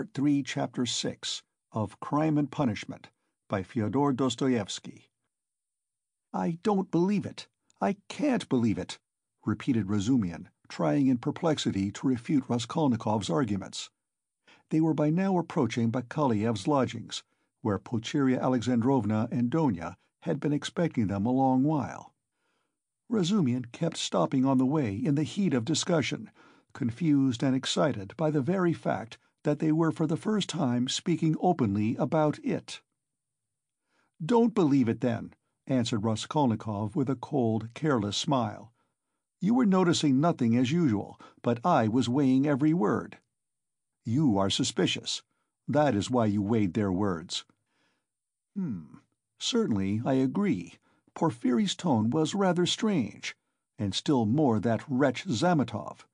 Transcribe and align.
Part 0.00 0.14
3, 0.14 0.42
Chapter 0.42 0.86
6 0.86 1.42
of 1.72 2.00
Crime 2.00 2.38
and 2.38 2.50
Punishment 2.50 3.10
by 3.50 3.62
Fyodor 3.62 4.14
Dostoevsky 4.14 5.10
"I 6.32 6.58
don't 6.62 6.90
believe 6.90 7.26
it, 7.26 7.48
I 7.82 7.96
can't 8.08 8.48
believe 8.48 8.78
it," 8.78 8.98
repeated 9.44 9.88
Razumihin, 9.88 10.48
trying 10.70 11.08
in 11.08 11.18
perplexity 11.18 11.92
to 11.92 12.06
refute 12.06 12.48
Raskolnikov's 12.48 13.28
arguments. 13.28 13.90
They 14.70 14.80
were 14.80 14.94
by 14.94 15.10
now 15.10 15.36
approaching 15.36 15.90
Bakaleyev's 15.90 16.66
lodgings, 16.66 17.22
where 17.60 17.78
Pulcheria 17.78 18.40
Alexandrovna 18.40 19.28
and 19.30 19.50
Dounia 19.50 19.98
had 20.20 20.40
been 20.40 20.54
expecting 20.54 21.08
them 21.08 21.26
a 21.26 21.30
long 21.30 21.62
while. 21.62 22.14
Razumihin 23.10 23.66
kept 23.70 23.98
stopping 23.98 24.46
on 24.46 24.56
the 24.56 24.64
way 24.64 24.96
in 24.96 25.16
the 25.16 25.24
heat 25.24 25.52
of 25.52 25.66
discussion, 25.66 26.30
confused 26.72 27.42
and 27.42 27.54
excited 27.54 28.16
by 28.16 28.30
the 28.30 28.40
very 28.40 28.72
fact 28.72 29.18
that 29.42 29.58
they 29.58 29.72
were 29.72 29.90
for 29.90 30.06
the 30.06 30.16
first 30.16 30.48
time 30.48 30.86
speaking 30.88 31.34
openly 31.40 31.96
about 31.96 32.38
it. 32.40 32.82
"Don't 34.24 34.54
believe 34.54 34.88
it, 34.88 35.00
then," 35.00 35.34
answered 35.66 36.04
Raskolnikov 36.04 36.94
with 36.94 37.08
a 37.08 37.16
cold, 37.16 37.72
careless 37.72 38.16
smile. 38.16 38.72
"You 39.40 39.54
were 39.54 39.64
noticing 39.64 40.20
nothing 40.20 40.56
as 40.56 40.72
usual, 40.72 41.18
but 41.40 41.64
I 41.64 41.88
was 41.88 42.08
weighing 42.08 42.46
every 42.46 42.74
word. 42.74 43.18
You 44.04 44.36
are 44.36 44.50
suspicious. 44.50 45.22
That 45.66 45.94
is 45.94 46.10
why 46.10 46.26
you 46.26 46.42
weighed 46.42 46.74
their 46.74 46.92
words." 46.92 47.44
"Hm. 48.54 49.00
Certainly 49.38 50.02
I 50.04 50.14
agree, 50.14 50.74
Porfiry's 51.14 51.74
tone 51.74 52.10
was 52.10 52.34
rather 52.34 52.66
strange, 52.66 53.34
and 53.78 53.94
still 53.94 54.26
more 54.26 54.60
that 54.60 54.84
wretch 54.86 55.24
Zametov. 55.24 56.06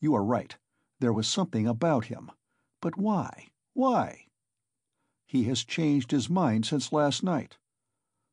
You 0.00 0.14
are 0.16 0.24
right, 0.24 0.56
there 0.98 1.12
was 1.12 1.28
something 1.28 1.66
about 1.68 2.06
him. 2.06 2.32
But 2.86 2.96
why, 2.96 3.48
why? 3.72 4.26
He 5.26 5.42
has 5.46 5.64
changed 5.64 6.12
his 6.12 6.30
mind 6.30 6.66
since 6.66 6.92
last 6.92 7.24
night. 7.24 7.58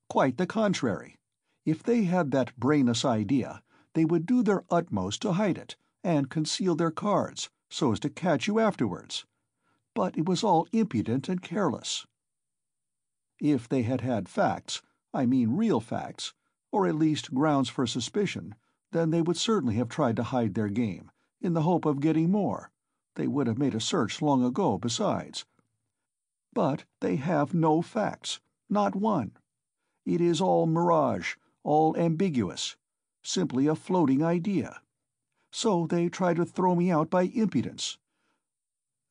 Quite 0.10 0.38
the 0.38 0.46
contrary. 0.46 1.18
If 1.66 1.82
they 1.82 2.04
had 2.04 2.30
that 2.30 2.56
brainless 2.56 3.04
idea, 3.04 3.64
they 3.96 4.06
would 4.06 4.28
do 4.28 4.44
their 4.44 4.64
utmost 4.70 5.24
to 5.24 5.32
hide 5.32 5.58
it, 5.58 5.76
and 6.04 6.30
conceal 6.30 6.76
their 6.76 6.92
cards, 6.92 7.50
so 7.72 7.94
as 7.94 8.00
to 8.02 8.12
catch 8.12 8.46
you 8.46 8.60
afterwards. 8.60 9.26
But 9.96 10.16
it 10.16 10.28
was 10.28 10.44
all 10.44 10.68
impudent 10.72 11.30
and 11.30 11.42
careless. 11.42 12.06
If 13.40 13.68
they 13.68 13.82
had 13.82 14.02
had 14.02 14.30
facts, 14.30 14.84
I 15.16 15.26
mean 15.26 15.58
real 15.58 15.80
facts, 15.80 16.36
or 16.72 16.86
at 16.86 16.94
least 16.94 17.34
grounds 17.34 17.70
for 17.70 17.88
suspicion, 17.88 18.54
then 18.92 19.10
they 19.10 19.24
would 19.24 19.38
certainly 19.38 19.78
have 19.78 19.90
tried 19.90 20.16
to 20.18 20.24
hide 20.26 20.54
their 20.54 20.70
game, 20.70 21.10
in 21.42 21.54
the 21.54 21.64
hope 21.64 21.86
of 21.86 22.02
getting 22.02 22.30
more. 22.30 22.70
They 23.16 23.28
would 23.28 23.48
have 23.48 23.60
made 23.60 23.76
a 23.76 23.80
search 23.80 24.22
long 24.22 24.44
ago, 24.44 24.78
besides. 24.78 25.46
But 26.54 26.86
they 27.00 27.18
have 27.18 27.54
no 27.54 27.82
facts, 27.82 28.40
not 28.70 28.96
one. 28.96 29.32
It 30.06 30.20
is 30.20 30.42
all 30.42 30.66
mirage, 30.66 31.36
all 31.64 31.96
ambiguous, 31.96 32.76
simply 33.22 33.68
a 33.68 33.76
floating 33.76 34.24
idea. 34.24 34.82
So 35.52 35.86
they 35.86 36.10
try 36.10 36.34
to 36.34 36.46
throw 36.46 36.76
me 36.76 36.92
out 36.92 37.10
by 37.10 37.24
impudence. 37.24 37.98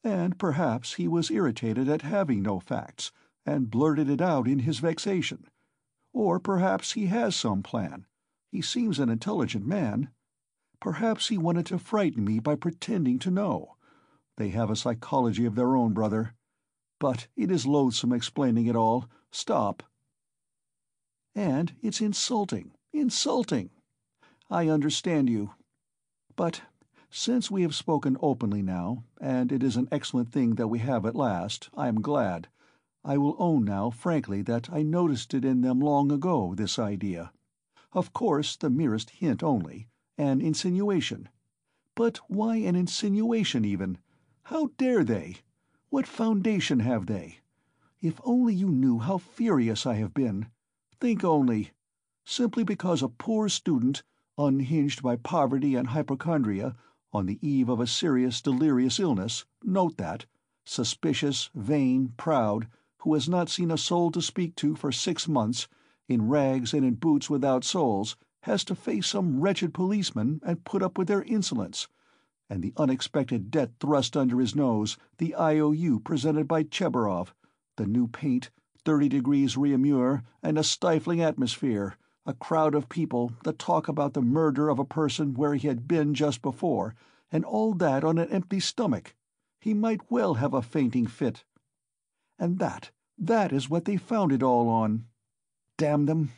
And 0.02 0.36
perhaps 0.38 0.94
he 0.94 1.06
was 1.06 1.30
irritated 1.30 1.88
at 1.88 2.02
having 2.02 2.42
no 2.42 2.58
facts, 2.58 3.12
and 3.46 3.70
blurted 3.70 4.10
it 4.10 4.20
out 4.20 4.48
in 4.48 4.60
his 4.60 4.80
vexation. 4.80 5.46
Or 6.12 6.40
perhaps 6.40 6.92
he 6.92 7.06
has 7.06 7.36
some 7.36 7.62
plan. 7.62 8.06
He 8.50 8.60
seems 8.60 8.98
an 8.98 9.08
intelligent 9.08 9.64
man. 9.64 10.10
Perhaps 10.80 11.28
he 11.28 11.38
wanted 11.38 11.66
to 11.66 11.78
frighten 11.78 12.24
me 12.24 12.40
by 12.40 12.56
pretending 12.56 13.18
to 13.20 13.30
know. 13.30 13.76
They 14.38 14.48
have 14.48 14.70
a 14.70 14.76
psychology 14.76 15.44
of 15.44 15.54
their 15.54 15.76
own, 15.76 15.92
brother. 15.92 16.34
But 16.98 17.26
it 17.36 17.50
is 17.50 17.66
loathsome 17.66 18.12
explaining 18.12 18.66
it 18.66 18.76
all. 18.76 19.08
Stop. 19.30 19.82
And 21.34 21.74
it's 21.82 22.00
insulting, 22.00 22.72
insulting. 22.92 23.70
I 24.50 24.68
understand 24.68 25.28
you. 25.28 25.54
But 26.34 26.62
since 27.10 27.50
we 27.50 27.60
have 27.62 27.74
spoken 27.74 28.16
openly 28.22 28.62
now, 28.62 29.04
and 29.20 29.52
it 29.52 29.62
is 29.62 29.76
an 29.76 29.88
excellent 29.92 30.32
thing 30.32 30.54
that 30.54 30.68
we 30.68 30.78
have 30.78 31.04
at 31.04 31.14
last, 31.14 31.68
I 31.76 31.88
am 31.88 32.00
glad. 32.00 32.48
I 33.04 33.18
will 33.18 33.36
own 33.38 33.64
now 33.64 33.90
frankly 33.90 34.40
that 34.42 34.70
I 34.72 34.82
noticed 34.82 35.34
it 35.34 35.44
in 35.44 35.60
them 35.60 35.80
long 35.80 36.10
ago, 36.10 36.54
this 36.54 36.78
idea. 36.78 37.32
Of 37.92 38.12
course 38.14 38.56
the 38.56 38.70
merest 38.70 39.10
hint 39.10 39.42
only, 39.42 39.88
an 40.16 40.40
insinuation. 40.40 41.28
But 41.94 42.18
why 42.28 42.56
an 42.56 42.76
insinuation 42.76 43.64
even? 43.64 43.98
How 44.46 44.70
dare 44.76 45.04
they? 45.04 45.36
What 45.90 46.04
foundation 46.04 46.80
have 46.80 47.06
they? 47.06 47.38
If 48.00 48.20
only 48.24 48.52
you 48.56 48.70
knew 48.70 48.98
how 48.98 49.18
furious 49.18 49.86
I 49.86 49.94
have 49.94 50.12
been! 50.12 50.48
Think 50.98 51.22
only! 51.22 51.70
Simply 52.24 52.64
because 52.64 53.04
a 53.04 53.08
poor 53.08 53.48
student, 53.48 54.02
unhinged 54.36 55.00
by 55.00 55.14
poverty 55.14 55.76
and 55.76 55.86
hypochondria, 55.90 56.74
on 57.12 57.26
the 57.26 57.38
eve 57.40 57.68
of 57.68 57.78
a 57.78 57.86
serious 57.86 58.42
delirious 58.42 58.98
illness, 58.98 59.44
note 59.62 59.96
that, 59.98 60.26
suspicious, 60.64 61.48
vain, 61.54 62.08
proud, 62.16 62.66
who 63.02 63.14
has 63.14 63.28
not 63.28 63.48
seen 63.48 63.70
a 63.70 63.78
soul 63.78 64.10
to 64.10 64.20
speak 64.20 64.56
to 64.56 64.74
for 64.74 64.90
six 64.90 65.28
months, 65.28 65.68
in 66.08 66.26
rags 66.26 66.74
and 66.74 66.84
in 66.84 66.94
boots 66.94 67.30
without 67.30 67.62
soles, 67.62 68.16
has 68.40 68.64
to 68.64 68.74
face 68.74 69.06
some 69.06 69.38
wretched 69.40 69.72
policeman 69.72 70.40
and 70.42 70.64
put 70.64 70.82
up 70.82 70.98
with 70.98 71.06
their 71.06 71.22
insolence 71.22 71.86
and 72.50 72.62
the 72.62 72.74
unexpected 72.76 73.50
debt 73.50 73.70
thrust 73.80 74.16
under 74.16 74.38
his 74.38 74.54
nose, 74.54 74.98
the 75.18 75.34
IOU 75.34 76.00
presented 76.00 76.46
by 76.46 76.62
Tchebarov, 76.62 77.32
the 77.76 77.86
new 77.86 78.06
paint, 78.06 78.50
thirty 78.84 79.08
degrees 79.08 79.54
Réaumur, 79.56 80.22
and 80.42 80.58
a 80.58 80.64
stifling 80.64 81.20
atmosphere, 81.20 81.96
a 82.26 82.34
crowd 82.34 82.74
of 82.74 82.88
people, 82.88 83.32
the 83.44 83.52
talk 83.52 83.88
about 83.88 84.12
the 84.12 84.20
murder 84.20 84.68
of 84.68 84.78
a 84.78 84.84
person 84.84 85.34
where 85.34 85.54
he 85.54 85.68
had 85.68 85.88
been 85.88 86.14
just 86.14 86.42
before, 86.42 86.94
and 87.30 87.44
all 87.44 87.74
that 87.74 88.04
on 88.04 88.18
an 88.18 88.28
empty 88.28 88.60
stomach. 88.60 89.14
He 89.60 89.72
might 89.72 90.10
well 90.10 90.34
have 90.34 90.52
a 90.52 90.62
fainting 90.62 91.06
fit. 91.06 91.44
And 92.38 92.58
that, 92.58 92.90
that 93.16 93.52
is 93.52 93.70
what 93.70 93.86
they 93.86 93.96
found 93.96 94.32
it 94.32 94.42
all 94.42 94.68
on. 94.68 95.06
Damn 95.78 96.06
them! 96.06 96.32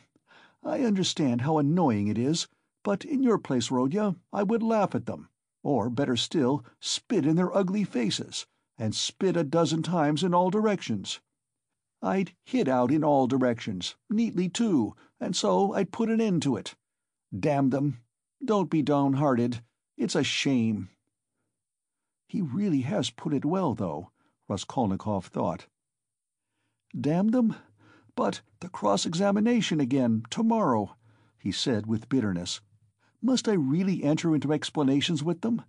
I 0.63 0.81
understand 0.81 1.41
how 1.41 1.57
annoying 1.57 2.07
it 2.07 2.17
is, 2.17 2.47
but 2.83 3.03
in 3.03 3.21
your 3.21 3.37
place, 3.37 3.69
Rodya, 3.69 4.15
I 4.31 4.43
would 4.43 4.63
laugh 4.63 4.95
at 4.95 5.07
them 5.07 5.29
or, 5.65 5.89
better 5.89 6.15
still, 6.15 6.63
spit 6.79 7.25
in 7.25 7.35
their 7.35 7.51
ugly 7.57 7.83
faces, 7.83 8.45
and 8.77 8.93
spit 8.93 9.35
a 9.35 9.43
dozen 9.43 9.81
times 9.81 10.23
in 10.23 10.31
all 10.31 10.51
directions. 10.51 11.21
I'd 12.03 12.35
hit 12.43 12.67
out 12.67 12.91
in 12.91 13.03
all 13.03 13.25
directions, 13.25 13.95
neatly 14.07 14.47
too, 14.47 14.95
and 15.19 15.35
so 15.35 15.73
I'd 15.73 15.91
put 15.91 16.11
an 16.11 16.21
end 16.21 16.43
to 16.43 16.55
it. 16.55 16.75
Damn 17.37 17.71
them! 17.71 17.99
Don't 18.45 18.69
be 18.69 18.83
downhearted. 18.83 19.63
It's 19.97 20.13
a 20.13 20.23
shame. 20.23 20.89
He 22.27 22.43
really 22.43 22.81
has 22.81 23.09
put 23.09 23.33
it 23.33 23.43
well, 23.43 23.73
though, 23.73 24.11
Raskolnikov 24.47 25.25
thought. 25.25 25.65
Damn 26.95 27.29
them! 27.29 27.55
But 28.15 28.41
the 28.59 28.69
cross-examination 28.69 29.79
again, 29.79 30.25
tomorrow, 30.29 30.95
he 31.39 31.51
said 31.51 31.87
with 31.87 32.07
bitterness. 32.07 32.61
Must 33.25 33.47
I 33.47 33.53
really 33.53 34.03
enter 34.03 34.35
into 34.35 34.53
explanations 34.53 35.23
with 35.23 35.41
them? 35.41 35.63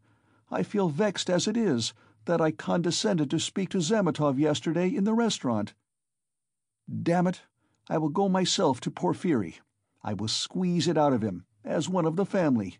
I 0.50 0.62
feel 0.62 0.90
vexed 0.90 1.30
as 1.30 1.48
it 1.48 1.56
is, 1.56 1.94
that 2.26 2.38
I 2.38 2.50
condescended 2.50 3.30
to 3.30 3.40
speak 3.40 3.70
to 3.70 3.78
Zametov 3.78 4.38
yesterday 4.38 4.94
in 4.94 5.04
the 5.04 5.14
restaurant. 5.14 5.72
Damn 7.02 7.26
it, 7.26 7.40
I 7.88 7.96
will 7.96 8.10
go 8.10 8.28
myself 8.28 8.78
to 8.82 8.90
Porfiry. 8.90 9.60
I 10.02 10.12
will 10.12 10.28
squeeze 10.28 10.86
it 10.86 10.98
out 10.98 11.14
of 11.14 11.22
him, 11.22 11.46
as 11.64 11.88
one 11.88 12.04
of 12.04 12.16
the 12.16 12.26
family. 12.26 12.76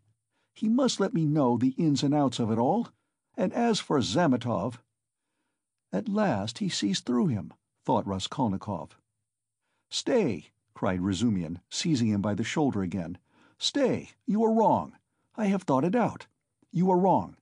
He 0.52 0.69
must 0.69 1.00
let 1.00 1.14
me 1.14 1.25
know 1.25 1.56
the 1.56 1.75
ins 1.78 2.02
and 2.02 2.12
outs 2.14 2.38
of 2.38 2.50
it 2.50 2.58
all. 2.58 2.88
And 3.34 3.55
as 3.55 3.81
for 3.81 3.99
Zametov... 4.00 4.75
At 5.90 6.06
last 6.06 6.58
he 6.58 6.69
sees 6.69 7.00
through 7.00 7.28
him, 7.28 7.55
thought 7.87 8.06
Raskolnikov. 8.06 8.99
Stay, 9.88 10.50
cried 10.75 11.00
Razumihin, 11.00 11.61
seizing 11.70 12.08
him 12.08 12.20
by 12.20 12.34
the 12.34 12.44
shoulder 12.44 12.82
again. 12.82 13.17
Stay, 13.58 14.11
you 14.26 14.44
are 14.44 14.53
wrong. 14.53 14.97
I 15.35 15.47
have 15.47 15.62
thought 15.62 15.85
it 15.85 15.94
out. 15.94 16.26
You 16.73 16.91
are 16.91 16.99
wrong. 16.99 17.37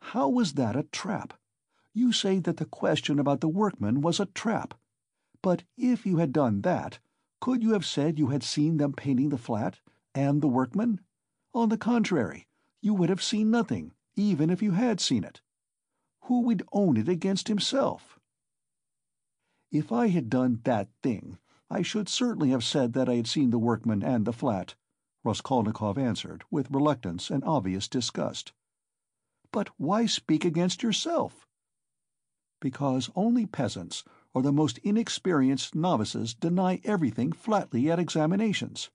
How 0.00 0.28
was 0.28 0.54
that 0.54 0.76
a 0.76 0.82
trap? 0.84 1.34
You 1.94 2.12
say 2.12 2.38
that 2.40 2.58
the 2.58 2.66
question 2.66 3.18
about 3.18 3.40
the 3.40 3.48
workmen 3.48 4.00
was 4.02 4.20
a 4.20 4.26
trap. 4.26 4.74
But 5.42 5.64
if 5.76 6.04
you 6.04 6.18
had 6.18 6.32
done 6.32 6.60
that, 6.62 6.98
could 7.40 7.62
you 7.62 7.72
have 7.72 7.86
said 7.86 8.18
you 8.18 8.28
had 8.28 8.42
seen 8.42 8.76
them 8.76 8.92
painting 8.92 9.30
the 9.30 9.38
flat, 9.38 9.80
and 10.14 10.42
the 10.42 10.48
workmen? 10.48 11.00
On 11.54 11.68
the 11.68 11.78
contrary, 11.78 12.46
you 12.80 12.92
would 12.94 13.08
have 13.08 13.22
seen 13.22 13.50
nothing, 13.50 13.92
even 14.14 14.50
if 14.50 14.62
you 14.62 14.72
had 14.72 15.00
seen 15.00 15.24
it. 15.24 15.40
Who 16.22 16.42
would 16.42 16.66
own 16.72 16.96
it 16.96 17.08
against 17.08 17.48
himself? 17.48 18.18
If 19.70 19.90
I 19.92 20.08
had 20.08 20.28
done 20.28 20.60
that 20.64 20.88
thing, 21.02 21.38
I 21.70 21.82
should 21.82 22.08
certainly 22.08 22.50
have 22.50 22.64
said 22.64 22.92
that 22.92 23.08
I 23.08 23.14
had 23.14 23.26
seen 23.26 23.50
the 23.50 23.58
workmen 23.58 24.02
and 24.02 24.24
the 24.24 24.32
flat. 24.32 24.74
Raskolnikov 25.26 25.98
answered, 25.98 26.44
with 26.52 26.70
reluctance 26.70 27.32
and 27.32 27.42
obvious 27.42 27.88
disgust. 27.88 28.52
"But 29.50 29.70
why 29.76 30.06
speak 30.06 30.44
against 30.44 30.84
yourself?" 30.84 31.48
because 32.60 33.10
only 33.16 33.44
peasants 33.44 34.04
or 34.32 34.40
the 34.40 34.52
most 34.52 34.78
inexperienced 34.84 35.74
novices 35.74 36.32
deny 36.32 36.80
everything 36.84 37.32
flatly 37.32 37.90
at 37.90 37.98
examinations. 37.98 38.90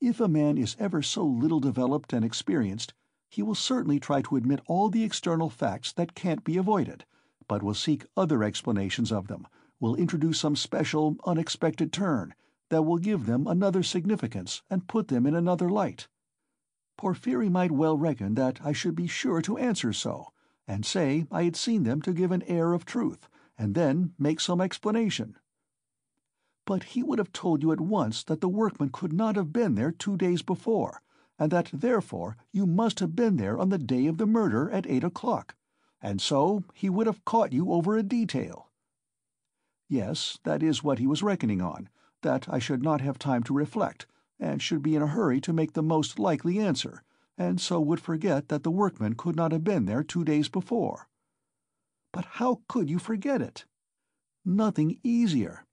If 0.00 0.20
a 0.20 0.26
man 0.26 0.56
is 0.56 0.74
ever 0.78 1.02
so 1.02 1.26
little 1.26 1.60
developed 1.60 2.14
and 2.14 2.24
experienced, 2.24 2.94
he 3.28 3.42
will 3.42 3.54
certainly 3.54 4.00
try 4.00 4.22
to 4.22 4.36
admit 4.36 4.62
all 4.66 4.88
the 4.88 5.04
external 5.04 5.50
facts 5.50 5.92
that 5.92 6.14
can't 6.14 6.44
be 6.44 6.56
avoided, 6.56 7.04
but 7.46 7.62
will 7.62 7.74
seek 7.74 8.06
other 8.16 8.42
explanations 8.42 9.12
of 9.12 9.26
them, 9.26 9.46
will 9.78 9.96
introduce 9.96 10.40
some 10.40 10.56
special, 10.56 11.18
unexpected 11.26 11.92
turn, 11.92 12.32
that 12.72 12.84
will 12.84 12.96
give 12.96 13.26
them 13.26 13.46
another 13.46 13.82
significance 13.82 14.62
and 14.70 14.88
put 14.88 15.08
them 15.08 15.26
in 15.26 15.34
another 15.34 15.68
light. 15.68 16.08
Porfiry 16.96 17.50
might 17.50 17.70
well 17.70 17.98
reckon 17.98 18.34
that 18.34 18.60
I 18.64 18.72
should 18.72 18.94
be 18.94 19.06
sure 19.06 19.42
to 19.42 19.58
answer 19.58 19.92
so, 19.92 20.32
and 20.66 20.86
say 20.86 21.26
I 21.30 21.42
had 21.42 21.54
seen 21.54 21.82
them 21.82 22.00
to 22.00 22.14
give 22.14 22.32
an 22.32 22.40
air 22.44 22.72
of 22.72 22.86
truth, 22.86 23.28
and 23.58 23.74
then 23.74 24.14
make 24.18 24.40
some 24.40 24.58
explanation. 24.58 25.36
But 26.64 26.84
he 26.84 27.02
would 27.02 27.18
have 27.18 27.30
told 27.34 27.62
you 27.62 27.72
at 27.72 27.80
once 27.80 28.24
that 28.24 28.40
the 28.40 28.48
workman 28.48 28.88
could 28.88 29.12
not 29.12 29.36
have 29.36 29.52
been 29.52 29.74
there 29.74 29.92
two 29.92 30.16
days 30.16 30.40
before, 30.40 31.02
and 31.38 31.52
that 31.52 31.68
therefore 31.74 32.38
you 32.52 32.64
must 32.64 33.00
have 33.00 33.14
been 33.14 33.36
there 33.36 33.58
on 33.58 33.68
the 33.68 33.76
day 33.76 34.06
of 34.06 34.16
the 34.16 34.24
murder 34.26 34.70
at 34.70 34.86
eight 34.86 35.04
o'clock, 35.04 35.56
and 36.00 36.22
so 36.22 36.64
he 36.72 36.88
would 36.88 37.06
have 37.06 37.26
caught 37.26 37.52
you 37.52 37.70
over 37.70 37.98
a 37.98 38.02
detail. 38.02 38.70
Yes, 39.90 40.38
that 40.44 40.62
is 40.62 40.82
what 40.82 40.98
he 40.98 41.06
was 41.06 41.22
reckoning 41.22 41.60
on, 41.60 41.90
that 42.22 42.46
I 42.48 42.58
should 42.58 42.82
not 42.82 43.00
have 43.00 43.18
time 43.18 43.42
to 43.44 43.54
reflect, 43.54 44.06
and 44.40 44.62
should 44.62 44.82
be 44.82 44.96
in 44.96 45.02
a 45.02 45.06
hurry 45.06 45.40
to 45.42 45.52
make 45.52 45.74
the 45.74 45.82
most 45.82 46.18
likely 46.18 46.58
answer, 46.58 47.02
and 47.36 47.60
so 47.60 47.80
would 47.80 48.00
forget 48.00 48.48
that 48.48 48.62
the 48.62 48.70
workman 48.70 49.14
could 49.14 49.36
not 49.36 49.52
have 49.52 49.64
been 49.64 49.84
there 49.84 50.02
two 50.02 50.24
days 50.24 50.48
before. 50.48 51.08
But 52.12 52.24
how 52.24 52.62
could 52.68 52.90
you 52.90 52.98
forget 52.98 53.40
it? 53.40 53.64
Nothing 54.44 54.98
easier. 55.02 55.64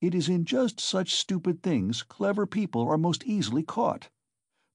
It 0.00 0.14
is 0.14 0.28
in 0.28 0.44
just 0.44 0.80
such 0.80 1.14
stupid 1.14 1.62
things 1.62 2.02
clever 2.02 2.46
people 2.46 2.88
are 2.88 2.98
most 2.98 3.24
easily 3.24 3.62
caught. 3.62 4.08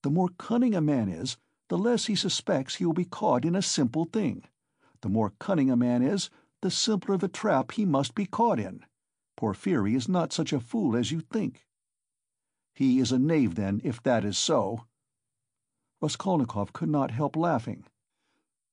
The 0.03 0.09
more 0.09 0.30
cunning 0.38 0.75
a 0.75 0.81
man 0.81 1.09
is, 1.09 1.38
the 1.69 1.77
less 1.77 2.06
he 2.06 2.15
suspects 2.15 2.75
he 2.75 2.85
will 2.85 2.94
be 2.94 3.03
caught 3.03 3.44
in 3.44 3.56
a 3.56 3.62
simple 3.62 4.06
thing. 4.06 4.44
The 5.01 5.09
more 5.09 5.33
cunning 5.39 5.69
a 5.69 5.75
man 5.75 6.01
is, 6.01 6.30
the 6.62 6.71
simpler 6.71 7.18
the 7.18 7.27
trap 7.27 7.71
he 7.71 7.85
must 7.85 8.15
be 8.15 8.25
caught 8.25 8.59
in. 8.59 8.85
Porfiry 9.39 9.94
is 9.94 10.10
not 10.10 10.34
such 10.34 10.51
a 10.51 10.60
fool 10.60 10.95
as 10.95 11.12
you 11.12 11.19
think." 11.19 11.68
"He 12.74 12.98
is 12.98 13.12
a 13.12 13.19
knave, 13.19 13.54
then, 13.54 13.81
if 13.84 14.01
that 14.01 14.25
is 14.25 14.36
so." 14.36 14.88
Raskolnikov 16.01 16.74
could 16.74 16.89
not 16.89 17.12
help 17.12 17.36
laughing. 17.36 17.86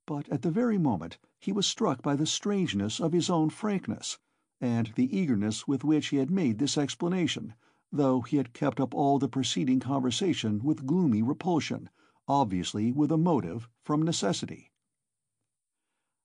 But 0.06 0.26
at 0.30 0.40
the 0.40 0.50
very 0.50 0.78
moment 0.78 1.18
he 1.38 1.52
was 1.52 1.66
struck 1.66 2.00
by 2.00 2.16
the 2.16 2.24
strangeness 2.24 2.98
of 2.98 3.12
his 3.12 3.28
own 3.28 3.50
frankness, 3.50 4.18
and 4.58 4.86
the 4.96 5.14
eagerness 5.14 5.68
with 5.68 5.84
which 5.84 6.06
he 6.06 6.16
had 6.16 6.30
made 6.30 6.58
this 6.58 6.78
explanation, 6.78 7.52
though 7.92 8.22
he 8.22 8.38
had 8.38 8.54
kept 8.54 8.80
up 8.80 8.94
all 8.94 9.18
the 9.18 9.28
preceding 9.28 9.80
conversation 9.80 10.62
with 10.62 10.86
gloomy 10.86 11.20
repulsion, 11.20 11.90
obviously 12.26 12.90
with 12.90 13.12
a 13.12 13.18
motive, 13.18 13.68
from 13.82 14.00
necessity. 14.02 14.72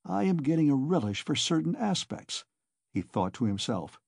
"I 0.06 0.24
am 0.24 0.38
getting 0.38 0.70
a 0.72 0.78
relish 0.78 1.26
for 1.26 1.36
certain 1.36 1.76
aspects," 1.76 2.46
he 2.90 3.02
thought 3.02 3.34
to 3.34 3.44
himself 3.44 4.00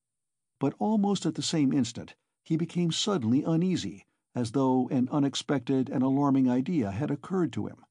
but 0.62 0.74
almost 0.78 1.26
at 1.26 1.34
the 1.34 1.42
same 1.42 1.72
instant 1.72 2.14
he 2.44 2.56
became 2.56 2.92
suddenly 2.92 3.42
uneasy, 3.42 4.06
as 4.32 4.52
though 4.52 4.86
an 4.90 5.08
unexpected 5.10 5.90
and 5.90 6.04
alarming 6.04 6.48
idea 6.48 6.92
had 6.92 7.10
occurred 7.10 7.52
to 7.52 7.66
him. 7.66 7.84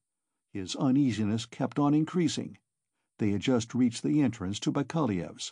His 0.54 0.78
uneasiness 0.78 1.46
kept 1.46 1.78
on 1.78 1.94
increasing. 1.94 2.58
They 3.18 3.32
had 3.32 3.42
just 3.42 3.76
reached 3.76 4.04
the 4.04 4.22
entrance 4.22 4.58
to 4.62 4.72
Bakaleyev's. 4.72 5.52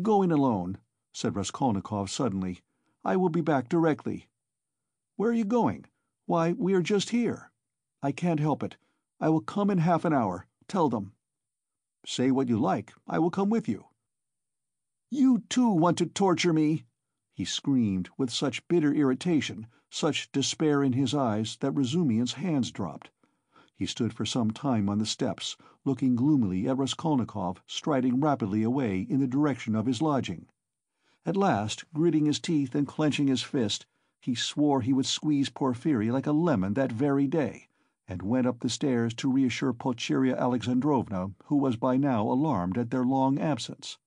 "Going 0.00 0.32
alone," 0.32 0.78
said 1.12 1.36
Raskolnikov 1.36 2.08
suddenly. 2.08 2.62
"I 3.04 3.18
will 3.18 3.28
be 3.28 3.42
back 3.42 3.68
directly." 3.68 4.30
"Where 5.16 5.28
are 5.28 5.34
you 5.34 5.44
going? 5.44 5.84
Why, 6.24 6.52
we 6.52 6.72
are 6.72 6.80
just 6.82 7.10
here." 7.10 7.52
"I 8.02 8.12
can't 8.12 8.40
help 8.40 8.62
it. 8.62 8.78
I 9.20 9.28
will 9.28 9.42
come 9.42 9.68
in 9.68 9.76
half 9.76 10.06
an 10.06 10.14
hour. 10.14 10.46
Tell 10.68 10.88
them." 10.88 11.12
"Say 12.06 12.30
what 12.30 12.48
you 12.48 12.58
like. 12.58 12.94
I 13.06 13.18
will 13.18 13.30
come 13.30 13.50
with 13.50 13.68
you." 13.68 13.91
"You 15.14 15.42
too 15.50 15.68
want 15.68 15.98
to 15.98 16.06
torture 16.06 16.54
me!" 16.54 16.84
he 17.34 17.44
screamed, 17.44 18.08
with 18.16 18.30
such 18.30 18.66
bitter 18.66 18.94
irritation, 18.94 19.66
such 19.90 20.32
despair 20.32 20.82
in 20.82 20.94
his 20.94 21.12
eyes, 21.14 21.58
that 21.60 21.72
Razumihin's 21.72 22.32
hands 22.32 22.70
dropped. 22.70 23.10
He 23.76 23.84
stood 23.84 24.14
for 24.14 24.24
some 24.24 24.52
time 24.52 24.88
on 24.88 24.96
the 24.96 25.04
steps, 25.04 25.58
looking 25.84 26.16
gloomily 26.16 26.66
at 26.66 26.78
Raskolnikov 26.78 27.62
striding 27.66 28.20
rapidly 28.20 28.62
away 28.62 29.02
in 29.02 29.20
the 29.20 29.26
direction 29.26 29.76
of 29.76 29.84
his 29.84 30.00
lodging. 30.00 30.46
At 31.26 31.36
last, 31.36 31.84
gritting 31.92 32.24
his 32.24 32.40
teeth 32.40 32.74
and 32.74 32.86
clenching 32.86 33.26
his 33.26 33.42
fist, 33.42 33.84
he 34.18 34.34
swore 34.34 34.80
he 34.80 34.94
would 34.94 35.04
squeeze 35.04 35.50
Porfiry 35.50 36.10
like 36.10 36.26
a 36.26 36.32
lemon 36.32 36.72
that 36.72 36.90
very 36.90 37.26
day, 37.26 37.68
and 38.08 38.22
went 38.22 38.46
up 38.46 38.60
the 38.60 38.70
stairs 38.70 39.12
to 39.16 39.30
reassure 39.30 39.74
Pulcheria 39.74 40.38
Alexandrovna, 40.40 41.34
who 41.48 41.56
was 41.56 41.76
by 41.76 41.98
now 41.98 42.26
alarmed 42.26 42.78
at 42.78 42.88
their 42.90 43.04
long 43.04 43.38
absence. 43.38 43.98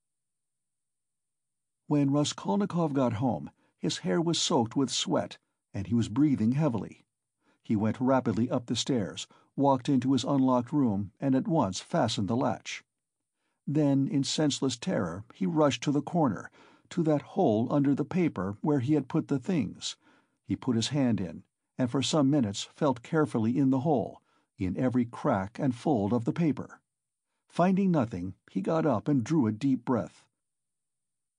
When 1.87 2.11
Raskolnikov 2.11 2.93
got 2.93 3.13
home, 3.13 3.51
his 3.77 3.99
hair 3.99 4.19
was 4.19 4.39
soaked 4.39 4.75
with 4.75 4.89
sweat, 4.89 5.37
and 5.71 5.85
he 5.85 5.93
was 5.93 6.09
breathing 6.09 6.53
heavily. 6.53 7.05
He 7.61 7.75
went 7.75 8.01
rapidly 8.01 8.49
up 8.49 8.65
the 8.65 8.75
stairs, 8.75 9.27
walked 9.55 9.87
into 9.87 10.13
his 10.13 10.23
unlocked 10.23 10.73
room, 10.73 11.11
and 11.19 11.35
at 11.35 11.47
once 11.47 11.79
fastened 11.79 12.27
the 12.27 12.35
latch. 12.35 12.83
Then, 13.67 14.07
in 14.07 14.23
senseless 14.23 14.77
terror, 14.77 15.25
he 15.33 15.45
rushed 15.45 15.83
to 15.83 15.91
the 15.91 16.01
corner, 16.01 16.49
to 16.89 17.03
that 17.03 17.21
hole 17.21 17.71
under 17.71 17.93
the 17.93 18.03
paper 18.03 18.57
where 18.61 18.79
he 18.79 18.95
had 18.95 19.07
put 19.07 19.27
the 19.27 19.37
things. 19.37 19.95
He 20.43 20.55
put 20.55 20.75
his 20.75 20.87
hand 20.87 21.21
in, 21.21 21.43
and 21.77 21.91
for 21.91 22.01
some 22.01 22.31
minutes 22.31 22.63
felt 22.63 23.03
carefully 23.03 23.57
in 23.57 23.69
the 23.69 23.81
hole, 23.81 24.21
in 24.57 24.75
every 24.75 25.05
crack 25.05 25.59
and 25.59 25.75
fold 25.75 26.13
of 26.13 26.25
the 26.25 26.33
paper. 26.33 26.81
Finding 27.47 27.91
nothing, 27.91 28.33
he 28.49 28.61
got 28.61 28.87
up 28.87 29.07
and 29.07 29.23
drew 29.23 29.45
a 29.45 29.51
deep 29.51 29.85
breath. 29.85 30.24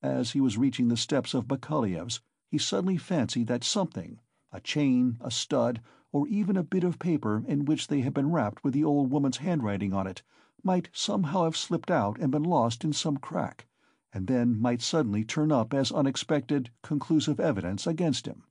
As 0.02 0.32
he 0.32 0.42
was 0.42 0.58
reaching 0.58 0.88
the 0.88 0.96
steps 0.98 1.32
of 1.32 1.48
Bakaleyev's, 1.48 2.20
he 2.50 2.58
suddenly 2.58 2.98
fancied 2.98 3.46
that 3.46 3.64
something—a 3.64 4.60
chain, 4.60 5.16
a 5.22 5.30
stud, 5.30 5.80
or 6.12 6.28
even 6.28 6.54
a 6.58 6.62
bit 6.62 6.84
of 6.84 6.98
paper 6.98 7.42
in 7.48 7.64
which 7.64 7.88
they 7.88 8.02
had 8.02 8.12
been 8.12 8.30
wrapped 8.30 8.62
with 8.62 8.74
the 8.74 8.84
old 8.84 9.10
woman's 9.10 9.38
handwriting 9.38 9.94
on 9.94 10.06
it—might 10.06 10.90
somehow 10.92 11.44
have 11.44 11.56
slipped 11.56 11.90
out 11.90 12.18
and 12.20 12.30
been 12.30 12.42
lost 12.42 12.84
in 12.84 12.92
some 12.92 13.16
crack, 13.16 13.68
and 14.12 14.26
then 14.26 14.60
might 14.60 14.82
suddenly 14.82 15.24
turn 15.24 15.50
up 15.50 15.72
as 15.72 15.90
unexpected, 15.90 16.70
conclusive 16.82 17.40
evidence 17.40 17.86
against 17.86 18.26
him. 18.26 18.42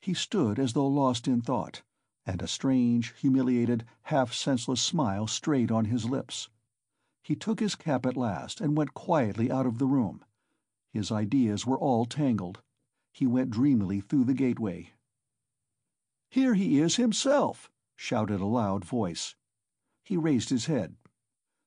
He 0.00 0.12
stood 0.12 0.58
as 0.58 0.72
though 0.72 0.88
lost 0.88 1.28
in 1.28 1.40
thought, 1.40 1.82
and 2.26 2.42
a 2.42 2.48
strange, 2.48 3.14
humiliated, 3.20 3.84
half 4.02 4.32
senseless 4.32 4.80
smile 4.80 5.28
strayed 5.28 5.70
on 5.70 5.84
his 5.84 6.04
lips. 6.04 6.48
He 7.22 7.36
took 7.36 7.60
his 7.60 7.74
cap 7.74 8.06
at 8.06 8.16
last 8.16 8.60
and 8.60 8.76
went 8.76 8.94
quietly 8.94 9.50
out 9.50 9.66
of 9.66 9.78
the 9.78 9.86
room. 9.86 10.24
His 10.90 11.12
ideas 11.12 11.66
were 11.66 11.78
all 11.78 12.06
tangled. 12.06 12.62
He 13.12 13.26
went 13.26 13.50
dreamily 13.50 14.00
through 14.00 14.24
the 14.24 14.34
gateway. 14.34 14.94
"Here 16.30 16.54
he 16.54 16.78
is 16.78 16.96
himself!" 16.96 17.70
shouted 17.94 18.40
a 18.40 18.46
loud 18.46 18.84
voice. 18.84 19.36
He 20.02 20.16
raised 20.16 20.48
his 20.48 20.66
head. 20.66 20.96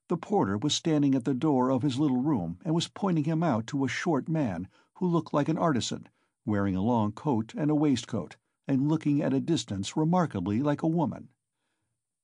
The 0.07 0.17
porter 0.17 0.57
was 0.57 0.73
standing 0.73 1.13
at 1.15 1.23
the 1.23 1.33
door 1.33 1.69
of 1.69 1.83
his 1.83 1.99
little 1.99 2.21
room 2.21 2.59
and 2.65 2.73
was 2.73 2.87
pointing 2.87 3.25
him 3.25 3.43
out 3.43 3.67
to 3.67 3.85
a 3.85 3.87
short 3.87 4.27
man 4.27 4.67
who 4.95 5.07
looked 5.07 5.33
like 5.33 5.49
an 5.49 5.57
artisan, 5.57 6.09
wearing 6.45 6.75
a 6.75 6.81
long 6.81 7.11
coat 7.11 7.53
and 7.55 7.69
a 7.69 7.75
waistcoat, 7.75 8.37
and 8.67 8.89
looking 8.89 9.21
at 9.21 9.33
a 9.33 9.39
distance 9.39 9.95
remarkably 9.95 10.61
like 10.61 10.81
a 10.81 10.87
woman. 10.87 11.29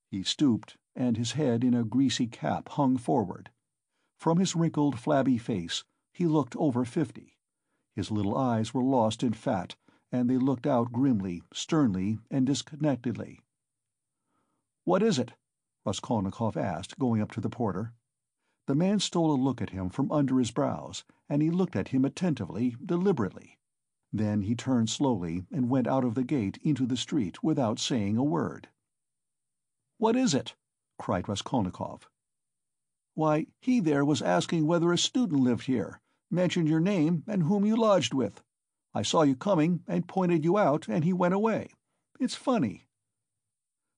He 0.10 0.24
stooped 0.24 0.78
and 1.00 1.18
his 1.18 1.32
head 1.32 1.64
in 1.64 1.74
a 1.74 1.84
greasy 1.84 2.28
cap 2.28 2.70
hung 2.70 2.98
forward. 2.98 3.50
From 4.18 4.38
his 4.38 4.56
wrinkled, 4.56 5.00
flabby 5.00 5.38
face 5.38 5.86
he 6.14 6.28
looked 6.28 6.56
over 6.58 6.84
fifty. 6.84 7.38
His 7.96 8.12
little 8.12 8.38
eyes 8.38 8.74
were 8.74 8.84
lost 8.84 9.24
in 9.24 9.34
fat, 9.34 9.76
and 10.12 10.30
they 10.30 10.38
looked 10.38 10.68
out 10.68 10.92
grimly, 10.92 11.42
sternly, 11.54 12.20
and 12.30 12.46
disconnectedly. 12.46 13.40
"What 14.84 15.02
is 15.02 15.18
it?" 15.18 15.34
Raskolnikov 15.86 16.58
asked, 16.58 17.00
going 17.00 17.22
up 17.22 17.32
to 17.32 17.42
the 17.42 17.50
porter. 17.50 17.94
The 18.66 18.76
man 18.76 19.00
stole 19.00 19.32
a 19.32 19.40
look 19.42 19.62
at 19.62 19.70
him 19.70 19.90
from 19.90 20.12
under 20.12 20.38
his 20.38 20.52
brows, 20.52 21.06
and 21.30 21.42
he 21.42 21.50
looked 21.50 21.76
at 21.76 21.88
him 21.90 22.04
attentively, 22.04 22.76
deliberately. 22.86 23.58
Then 24.12 24.42
he 24.42 24.54
turned 24.54 24.90
slowly 24.90 25.46
and 25.52 25.70
went 25.70 25.88
out 25.88 26.04
of 26.04 26.16
the 26.16 26.24
gate 26.24 26.58
into 26.62 26.86
the 26.86 26.98
street 26.98 27.42
without 27.42 27.80
saying 27.80 28.18
a 28.18 28.24
word. 28.24 28.68
"What 29.98 30.16
is 30.16 30.34
it?" 30.34 30.56
Cried 31.00 31.30
Raskolnikov. 31.30 32.10
"Why, 33.14 33.48
he 33.62 33.80
there 33.80 34.04
was 34.04 34.22
asking 34.22 34.68
whether 34.68 34.92
a 34.92 34.98
student 34.98 35.40
lived 35.42 35.66
here, 35.66 36.02
mentioned 36.30 36.68
your 36.68 36.82
name 36.82 37.24
and 37.26 37.44
whom 37.44 37.66
you 37.66 37.76
lodged 37.78 38.14
with. 38.14 38.44
I 38.94 39.02
saw 39.02 39.22
you 39.22 39.36
coming, 39.36 39.84
and 39.88 40.08
pointed 40.08 40.44
you 40.44 40.58
out, 40.58 40.90
and 40.90 41.04
he 41.06 41.14
went 41.14 41.34
away. 41.34 41.70
It's 42.20 42.36
funny." 42.36 42.86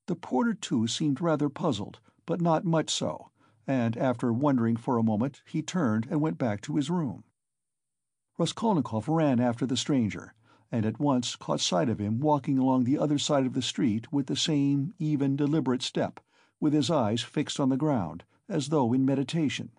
The 0.05 0.15
porter, 0.15 0.53
too, 0.53 0.85
seemed 0.87 1.21
rather 1.21 1.49
puzzled, 1.49 1.99
but 2.25 2.39
not 2.39 2.65
much 2.65 2.91
so, 2.91 3.31
and 3.65 3.97
after 3.97 4.31
wondering 4.31 4.75
for 4.75 4.97
a 4.97 5.03
moment 5.03 5.41
he 5.45 5.61
turned 5.61 6.05
and 6.07 6.21
went 6.21 6.37
back 6.37 6.61
to 6.61 6.75
his 6.75 6.89
room. 6.89 7.23
Raskolnikov 8.37 9.07
ran 9.07 9.39
after 9.39 9.65
the 9.65 9.77
stranger, 9.77 10.33
and 10.71 10.85
at 10.85 10.99
once 10.99 11.35
caught 11.35 11.61
sight 11.61 11.89
of 11.89 11.99
him 11.99 12.19
walking 12.19 12.57
along 12.57 12.83
the 12.83 12.97
other 12.97 13.17
side 13.17 13.45
of 13.45 13.53
the 13.53 13.61
street 13.61 14.11
with 14.11 14.27
the 14.27 14.35
same 14.35 14.93
even, 14.99 15.35
deliberate 15.35 15.81
step, 15.81 16.19
with 16.61 16.71
his 16.71 16.89
eyes 16.89 17.21
fixed 17.21 17.59
on 17.59 17.67
the 17.67 17.75
ground, 17.75 18.23
as 18.47 18.69
though 18.69 18.93
in 18.93 19.03
meditation. 19.03 19.71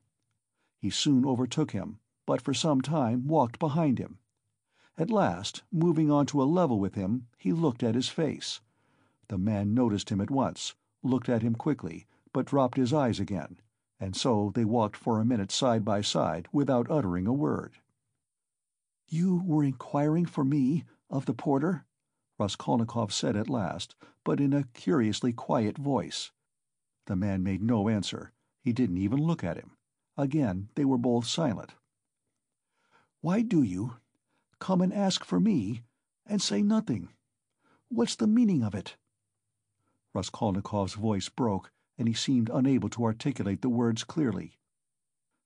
He 0.79 0.91
soon 0.91 1.25
overtook 1.25 1.71
him, 1.71 2.01
but 2.27 2.43
for 2.43 2.53
some 2.53 2.83
time 2.83 3.27
walked 3.27 3.59
behind 3.59 3.99
him. 3.99 4.19
At 4.99 5.11
last, 5.11 5.63
moving 5.73 6.11
on 6.11 6.27
to 6.27 6.43
a 6.43 6.45
level 6.45 6.79
with 6.79 6.97
him, 6.97 7.29
he 7.39 7.53
looked 7.53 7.83
at 7.83 7.95
his 7.95 8.09
face. 8.09 8.61
The 9.29 9.39
man 9.39 9.73
noticed 9.73 10.11
him 10.11 10.21
at 10.21 10.31
once, 10.31 10.75
looked 11.03 11.29
at 11.29 11.43
him 11.43 11.55
quickly, 11.55 12.07
but 12.33 12.47
dropped 12.47 12.77
his 12.77 12.93
eyes 12.93 13.21
again, 13.21 13.59
and 14.01 14.17
so 14.17 14.51
they 14.55 14.65
walked 14.65 14.97
for 14.97 15.21
a 15.21 15.25
minute 15.25 15.53
side 15.53 15.85
by 15.85 16.01
side 16.01 16.49
without 16.53 16.91
uttering 16.91 17.27
a 17.27 17.33
word. 17.33 17.79
"You 19.07 19.43
were 19.45 19.65
inquiring 19.65 20.27
for 20.27 20.45
me, 20.45 20.85
of 21.09 21.27
the 21.27 21.35
porter?" 21.35 21.87
Raskolnikov 22.39 23.13
said 23.13 23.37
at 23.37 23.49
last, 23.49 23.95
but 24.25 24.41
in 24.41 24.53
a 24.53 24.65
curiously 24.75 25.33
quiet 25.33 25.79
voice. 25.79 26.33
The 27.07 27.17
man 27.17 27.43
made 27.43 27.65
no 27.65 27.89
answer, 27.89 28.33
he 28.61 28.73
didn't 28.73 28.99
even 28.99 29.19
look 29.19 29.43
at 29.43 29.57
him. 29.57 29.77
Again 30.17 30.69
they 30.77 30.85
were 30.85 30.97
both 30.99 31.27
silent. 31.27 31.75
"Why 33.21 33.43
do 33.43 33.61
you 33.65 33.97
come 34.61 34.81
and 34.81 34.93
ask 34.95 35.25
for 35.25 35.41
me, 35.41 35.83
and 36.27 36.41
say 36.41 36.63
nothing? 36.63 37.09
What's 37.89 38.15
the 38.15 38.29
meaning 38.29 38.63
of 38.63 38.73
it?" 38.73 38.97
Raskolnikov's 40.15 40.95
voice 40.95 41.29
broke, 41.29 41.73
and 41.99 42.07
he 42.07 42.15
seemed 42.15 42.49
unable 42.51 42.89
to 42.91 43.03
articulate 43.03 43.63
the 43.63 43.69
words 43.69 44.05
clearly. 44.05 44.61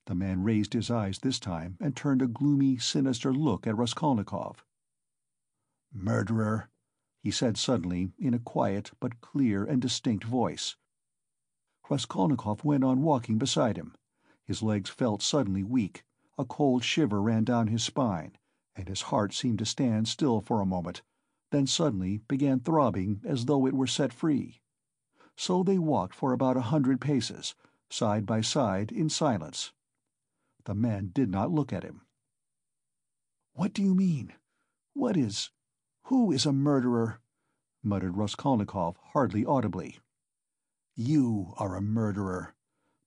The 0.05 0.13
man 0.13 0.43
raised 0.43 0.73
his 0.73 0.91
eyes 0.91 1.17
this 1.17 1.39
time 1.39 1.75
and 1.79 1.95
turned 1.95 2.21
a 2.21 2.27
gloomy, 2.27 2.77
sinister 2.77 3.33
look 3.33 3.65
at 3.65 3.75
Raskolnikov. 3.75 4.63
"Murderer," 5.91 6.69
he 7.23 7.31
said 7.31 7.57
suddenly, 7.57 8.13
in 8.19 8.35
a 8.35 8.39
quiet 8.39 8.91
but 8.99 9.21
clear 9.21 9.65
and 9.65 9.81
distinct 9.81 10.23
voice. 10.23 10.75
Raskolnikov 11.89 12.63
went 12.63 12.83
on 12.83 13.01
walking 13.01 13.37
beside 13.37 13.77
him. 13.77 13.95
His 14.43 14.61
legs 14.61 14.89
felt 14.89 15.21
suddenly 15.21 15.63
weak, 15.63 16.03
a 16.37 16.45
cold 16.45 16.83
shiver 16.83 17.21
ran 17.21 17.43
down 17.43 17.67
his 17.67 17.83
spine, 17.83 18.37
and 18.75 18.87
his 18.87 19.03
heart 19.03 19.33
seemed 19.33 19.59
to 19.59 19.65
stand 19.65 20.07
still 20.07 20.41
for 20.41 20.61
a 20.61 20.65
moment, 20.65 21.01
then 21.51 21.65
suddenly 21.65 22.19
began 22.27 22.59
throbbing 22.59 23.21
as 23.23 23.45
though 23.45 23.65
it 23.65 23.73
were 23.73 23.87
set 23.87 24.13
free. 24.13 24.61
So 25.35 25.63
they 25.63 25.77
walked 25.77 26.13
for 26.13 26.33
about 26.33 26.57
a 26.57 26.61
hundred 26.61 26.99
paces, 26.99 27.55
side 27.89 28.25
by 28.25 28.41
side 28.41 28.91
in 28.91 29.09
silence. 29.09 29.71
The 30.65 30.75
man 30.75 31.11
did 31.13 31.29
not 31.29 31.51
look 31.51 31.71
at 31.71 31.83
him. 31.83 32.01
"What 33.53 33.73
do 33.73 33.81
you 33.81 33.95
mean? 33.95 34.33
What 34.93 35.15
is... 35.15 35.51
who 36.03 36.31
is 36.31 36.45
a 36.45 36.51
murderer?" 36.51 37.21
muttered 37.81 38.17
Raskolnikov, 38.17 38.97
hardly 39.13 39.45
audibly. 39.45 39.99
"You 40.99 41.53
are 41.57 41.75
a 41.75 41.81
murderer," 41.83 42.55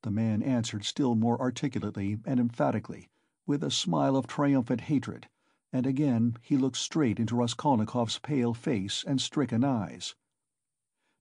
the 0.02 0.12
man 0.12 0.44
answered 0.44 0.84
still 0.84 1.16
more 1.16 1.40
articulately 1.40 2.20
and 2.24 2.38
emphatically, 2.38 3.08
with 3.48 3.64
a 3.64 3.70
smile 3.72 4.14
of 4.14 4.28
triumphant 4.28 4.82
hatred, 4.82 5.28
and 5.72 5.84
again 5.86 6.36
he 6.40 6.56
looked 6.56 6.76
straight 6.76 7.18
into 7.18 7.34
Raskolnikov's 7.34 8.20
pale 8.20 8.54
face 8.54 9.02
and 9.02 9.20
stricken 9.20 9.64
eyes. 9.64 10.14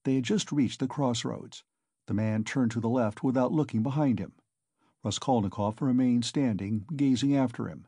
They 0.04 0.14
had 0.14 0.26
just 0.26 0.52
reached 0.52 0.80
the 0.80 0.88
crossroads. 0.88 1.64
The 2.06 2.14
man 2.14 2.44
turned 2.44 2.70
to 2.74 2.80
the 2.80 2.88
left 2.88 3.24
without 3.24 3.52
looking 3.52 3.82
behind 3.82 4.20
him. 4.20 4.34
Raskolnikov 5.04 5.82
remained 5.82 6.24
standing, 6.24 6.86
gazing 6.96 7.36
after 7.36 7.68
him. 7.68 7.88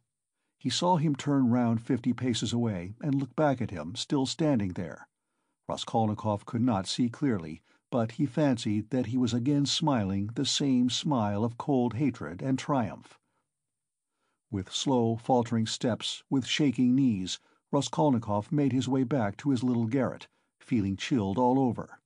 He 0.57 0.71
saw 0.71 0.97
him 0.97 1.15
turn 1.15 1.49
round 1.51 1.83
fifty 1.83 2.13
paces 2.13 2.51
away 2.51 2.95
and 2.99 3.13
look 3.13 3.35
back 3.35 3.61
at 3.61 3.69
him, 3.69 3.93
still 3.95 4.25
standing 4.25 4.69
there. 4.69 5.07
Raskolnikov 5.69 6.47
could 6.47 6.63
not 6.63 6.87
see 6.87 7.09
clearly, 7.09 7.61
but 7.91 8.13
he 8.13 8.25
fancied 8.25 8.89
that 8.89 9.07
he 9.07 9.17
was 9.17 9.33
again 9.33 9.65
smiling 9.65 10.27
the 10.33 10.45
same 10.45 10.89
smile 10.89 11.43
of 11.43 11.57
cold 11.57 11.93
hatred 11.93 12.41
and 12.41 12.57
triumph. 12.57 13.19
With 14.49 14.71
slow, 14.71 15.17
faltering 15.17 15.67
steps, 15.67 16.23
with 16.29 16.47
shaking 16.47 16.95
knees, 16.95 17.39
Raskolnikov 17.71 18.51
made 18.51 18.73
his 18.73 18.87
way 18.87 19.03
back 19.03 19.37
to 19.37 19.51
his 19.51 19.63
little 19.63 19.87
garret, 19.87 20.27
feeling 20.59 20.97
chilled 20.97 21.37
all 21.37 21.59
over. 21.59 21.99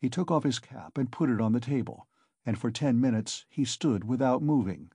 He 0.00 0.08
took 0.08 0.30
off 0.30 0.44
his 0.44 0.58
cap 0.58 0.96
and 0.96 1.12
put 1.12 1.30
it 1.30 1.40
on 1.40 1.52
the 1.52 1.60
table 1.60 2.06
and 2.46 2.56
for 2.56 2.70
ten 2.70 3.00
minutes 3.00 3.44
he 3.48 3.64
stood 3.64 4.04
without 4.04 4.40
moving. 4.40 4.92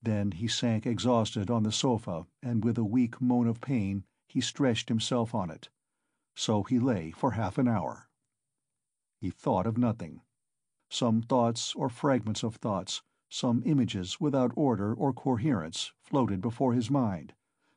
Then 0.00 0.30
he 0.30 0.46
sank 0.46 0.86
exhausted 0.86 1.50
on 1.50 1.64
the 1.64 1.72
sofa 1.72 2.26
and 2.42 2.64
with 2.64 2.78
a 2.78 2.84
weak 2.84 3.20
moan 3.20 3.48
of 3.48 3.60
pain 3.60 4.04
he 4.28 4.40
stretched 4.40 4.88
himself 4.88 5.34
on 5.34 5.50
it. 5.50 5.68
So 6.36 6.62
he 6.62 6.78
lay 6.78 7.10
for 7.10 7.32
half 7.32 7.58
an 7.58 7.66
hour. 7.66 8.09
He 9.20 9.28
thought 9.28 9.66
of 9.66 9.76
nothing. 9.76 10.22
Some 10.88 11.20
thoughts 11.20 11.74
or 11.74 11.90
fragments 11.90 12.42
of 12.42 12.56
thoughts, 12.56 13.02
some 13.28 13.62
images 13.66 14.18
without 14.18 14.50
order 14.56 14.94
or 14.94 15.12
coherence, 15.12 15.92
floated 16.00 16.40
before 16.40 16.72
his 16.72 16.90
mind, 16.90 17.34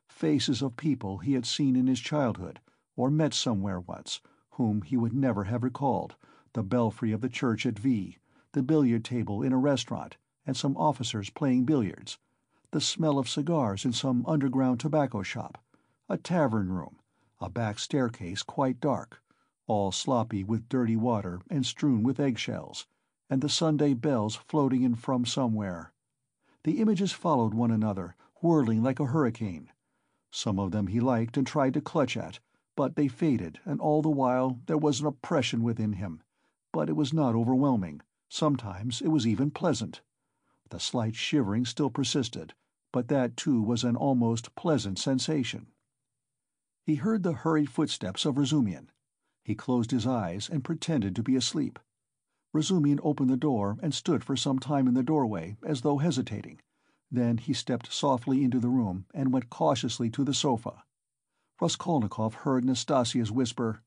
faces 0.08 0.62
of 0.62 0.76
people 0.78 1.18
he 1.18 1.34
had 1.34 1.44
seen 1.44 1.76
in 1.76 1.86
his 1.86 2.00
childhood, 2.00 2.60
or 2.96 3.10
met 3.10 3.34
somewhere 3.34 3.78
once, 3.78 4.22
whom 4.52 4.82
he 4.82 4.96
would 4.96 5.12
never 5.12 5.44
have 5.44 5.62
recalled, 5.62 6.16
the 6.54 6.62
belfry 6.62 7.12
of 7.12 7.20
the 7.20 7.28
church 7.28 7.66
at 7.66 7.78
V, 7.78 8.16
the 8.52 8.62
billiard 8.62 9.04
table 9.04 9.42
in 9.42 9.52
a 9.52 9.58
restaurant, 9.58 10.16
and 10.46 10.56
some 10.56 10.76
officers 10.76 11.28
playing 11.28 11.64
billiards, 11.64 12.18
the 12.70 12.80
smell 12.80 13.18
of 13.18 13.28
cigars 13.28 13.84
in 13.84 13.92
some 13.92 14.24
underground 14.26 14.80
tobacco 14.80 15.22
shop, 15.22 15.62
a 16.08 16.16
tavern 16.16 16.72
room, 16.72 16.98
a 17.40 17.50
back 17.50 17.78
staircase 17.78 18.42
quite 18.42 18.80
dark, 18.80 19.20
all 19.66 19.92
sloppy 19.92 20.44
with 20.44 20.68
dirty 20.68 20.96
water 20.96 21.40
and 21.50 21.64
strewn 21.64 22.02
with 22.02 22.20
eggshells, 22.20 22.86
and 23.28 23.42
the 23.42 23.48
Sunday 23.48 23.94
bells 23.94 24.36
floating 24.36 24.82
in 24.82 24.94
from 24.94 25.24
somewhere. 25.24 25.92
The 26.64 26.80
images 26.80 27.12
followed 27.12 27.54
one 27.54 27.70
another, 27.70 28.16
whirling 28.42 28.82
like 28.82 29.00
a 29.00 29.06
hurricane. 29.06 29.70
Some 30.30 30.58
of 30.58 30.70
them 30.70 30.88
he 30.88 31.00
liked 31.00 31.36
and 31.36 31.46
tried 31.46 31.74
to 31.74 31.80
clutch 31.80 32.16
at, 32.16 32.40
but 32.76 32.96
they 32.96 33.08
faded 33.08 33.60
and 33.64 33.80
all 33.80 34.02
the 34.02 34.10
while 34.10 34.60
there 34.66 34.78
was 34.78 35.00
an 35.00 35.06
oppression 35.06 35.62
within 35.62 35.94
him, 35.94 36.22
but 36.72 36.88
it 36.88 36.96
was 36.96 37.12
not 37.12 37.34
overwhelming 37.34 38.00
Sometimes 38.34 39.00
it 39.00 39.12
was 39.12 39.28
even 39.28 39.52
pleasant. 39.52 40.00
The 40.70 40.80
slight 40.80 41.14
shivering 41.14 41.64
still 41.66 41.88
persisted, 41.88 42.52
but 42.90 43.06
that 43.06 43.36
too 43.36 43.62
was 43.62 43.84
an 43.84 43.94
almost 43.94 44.56
pleasant 44.56 44.98
sensation. 44.98 45.68
He 46.82 46.96
heard 46.96 47.22
the 47.22 47.32
hurried 47.32 47.70
footsteps 47.70 48.24
of 48.24 48.34
Razumihin. 48.36 48.88
He 49.44 49.54
closed 49.54 49.90
his 49.90 50.06
eyes 50.06 50.48
and 50.48 50.64
pretended 50.64 51.14
to 51.14 51.22
be 51.22 51.36
asleep. 51.36 51.78
Razumihin 52.54 52.98
opened 53.02 53.28
the 53.28 53.36
door 53.36 53.76
and 53.82 53.92
stood 53.92 54.24
for 54.24 54.36
some 54.36 54.58
time 54.58 54.88
in 54.88 54.94
the 54.94 55.02
doorway, 55.02 55.58
as 55.62 55.82
though 55.82 55.98
hesitating. 55.98 56.62
Then 57.10 57.36
he 57.36 57.52
stepped 57.52 57.92
softly 57.92 58.42
into 58.42 58.58
the 58.58 58.70
room 58.70 59.04
and 59.12 59.34
went 59.34 59.50
cautiously 59.50 60.08
to 60.12 60.24
the 60.24 60.32
sofa. 60.32 60.84
Raskolnikov 61.60 62.34
heard 62.36 62.64
Nastasia's 62.64 63.30
whisper, 63.30 63.82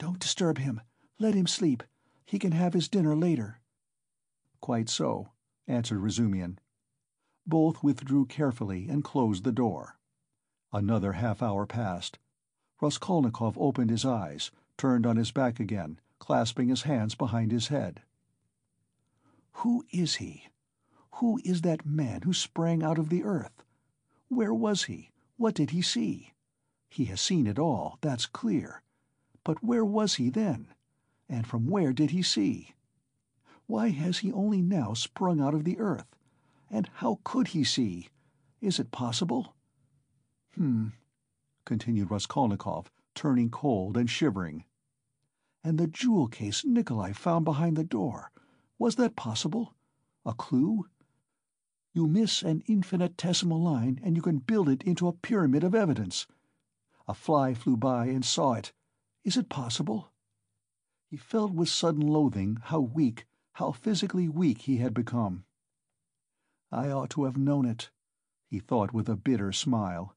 "Don't 0.00 0.18
disturb 0.18 0.58
him. 0.58 0.80
Let 1.20 1.34
him 1.34 1.46
sleep. 1.46 1.84
He 2.24 2.40
can 2.40 2.50
have 2.50 2.74
his 2.74 2.88
dinner 2.88 3.14
later." 3.14 3.60
"Quite 4.60 4.88
so," 4.88 5.30
answered 5.68 6.00
Razumihin. 6.00 6.58
Both 7.46 7.82
withdrew 7.84 8.26
carefully 8.26 8.88
and 8.88 9.04
closed 9.04 9.44
the 9.44 9.52
door. 9.52 10.00
Another 10.72 11.12
half 11.12 11.42
hour 11.42 11.64
passed. 11.64 12.18
Raskolnikov 12.80 13.56
opened 13.56 13.90
his 13.90 14.04
eyes, 14.04 14.50
turned 14.80 15.04
on 15.04 15.18
his 15.18 15.30
back 15.30 15.60
again, 15.60 16.00
clasping 16.18 16.70
his 16.70 16.84
hands 16.84 17.14
behind 17.14 17.52
his 17.52 17.68
head. 17.68 18.00
Who 19.56 19.84
is 19.90 20.14
he? 20.14 20.46
Who 21.16 21.38
is 21.44 21.60
that 21.60 21.84
man 21.84 22.22
who 22.22 22.32
sprang 22.32 22.82
out 22.82 22.98
of 22.98 23.10
the 23.10 23.22
earth? 23.22 23.62
Where 24.28 24.54
was 24.54 24.84
he? 24.84 25.10
What 25.36 25.54
did 25.54 25.68
he 25.68 25.82
see? 25.82 26.32
He 26.88 27.04
has 27.04 27.20
seen 27.20 27.46
it 27.46 27.58
all, 27.58 27.98
that's 28.00 28.24
clear. 28.24 28.80
But 29.44 29.62
where 29.62 29.84
was 29.84 30.14
he 30.14 30.30
then? 30.30 30.68
And 31.28 31.46
from 31.46 31.66
where 31.66 31.92
did 31.92 32.12
he 32.12 32.22
see? 32.22 32.72
Why 33.66 33.90
has 33.90 34.20
he 34.20 34.32
only 34.32 34.62
now 34.62 34.94
sprung 34.94 35.42
out 35.42 35.52
of 35.52 35.64
the 35.64 35.78
earth? 35.78 36.16
And 36.70 36.88
how 36.94 37.18
could 37.22 37.48
he 37.48 37.64
see? 37.64 38.08
Is 38.62 38.78
it 38.78 38.92
possible? 38.92 39.54
Hmm, 40.54 40.86
continued 41.66 42.10
Raskolnikov, 42.10 42.90
turning 43.14 43.50
cold 43.50 43.98
and 43.98 44.08
shivering. 44.08 44.64
And 45.62 45.78
the 45.78 45.86
jewel 45.86 46.26
case 46.26 46.64
Nikolai 46.64 47.12
found 47.12 47.44
behind 47.44 47.76
the 47.76 47.84
door, 47.84 48.30
was 48.78 48.96
that 48.96 49.16
possible? 49.16 49.74
A 50.24 50.32
clue? 50.32 50.86
You 51.92 52.06
miss 52.06 52.42
an 52.42 52.62
infinitesimal 52.66 53.60
line 53.60 54.00
and 54.02 54.16
you 54.16 54.22
can 54.22 54.38
build 54.38 54.68
it 54.68 54.82
into 54.84 55.06
a 55.06 55.12
pyramid 55.12 55.64
of 55.64 55.74
evidence. 55.74 56.26
A 57.06 57.14
fly 57.14 57.52
flew 57.54 57.76
by 57.76 58.06
and 58.06 58.24
saw 58.24 58.54
it. 58.54 58.72
Is 59.24 59.36
it 59.36 59.48
possible? 59.48 60.12
He 61.10 61.16
felt 61.16 61.52
with 61.52 61.68
sudden 61.68 62.06
loathing 62.06 62.58
how 62.62 62.80
weak, 62.80 63.26
how 63.54 63.72
physically 63.72 64.28
weak 64.28 64.62
he 64.62 64.78
had 64.78 64.94
become. 64.94 65.44
I 66.72 66.90
ought 66.90 67.10
to 67.10 67.24
have 67.24 67.36
known 67.36 67.66
it, 67.66 67.90
he 68.46 68.60
thought 68.60 68.92
with 68.94 69.08
a 69.08 69.16
bitter 69.16 69.52
smile. 69.52 70.16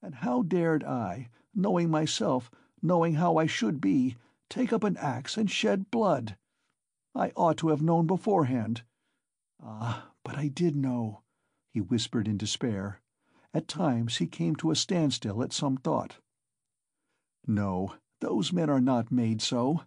And 0.00 0.14
how 0.14 0.42
dared 0.42 0.84
I, 0.84 1.28
knowing 1.54 1.90
myself, 1.90 2.50
knowing 2.80 3.14
how 3.14 3.36
I 3.36 3.46
should 3.46 3.80
be, 3.80 4.16
take 4.48 4.72
up 4.72 4.84
an 4.84 4.96
axe 4.96 5.36
and 5.36 5.50
shed 5.50 5.90
blood? 5.90 6.36
I 7.14 7.32
ought 7.36 7.56
to 7.58 7.68
have 7.68 7.82
known 7.82 8.06
beforehand. 8.06 8.82
Ah, 9.62 10.12
but 10.24 10.36
I 10.36 10.48
did 10.48 10.76
know, 10.76 11.22
he 11.72 11.80
whispered 11.80 12.28
in 12.28 12.38
despair. 12.38 13.00
At 13.52 13.68
times 13.68 14.18
he 14.18 14.26
came 14.26 14.54
to 14.56 14.70
a 14.70 14.76
standstill 14.76 15.42
at 15.42 15.52
some 15.52 15.76
thought. 15.76 16.18
No, 17.46 17.94
those 18.20 18.52
men 18.52 18.68
are 18.68 18.80
not 18.80 19.10
made 19.10 19.40
so. 19.40 19.82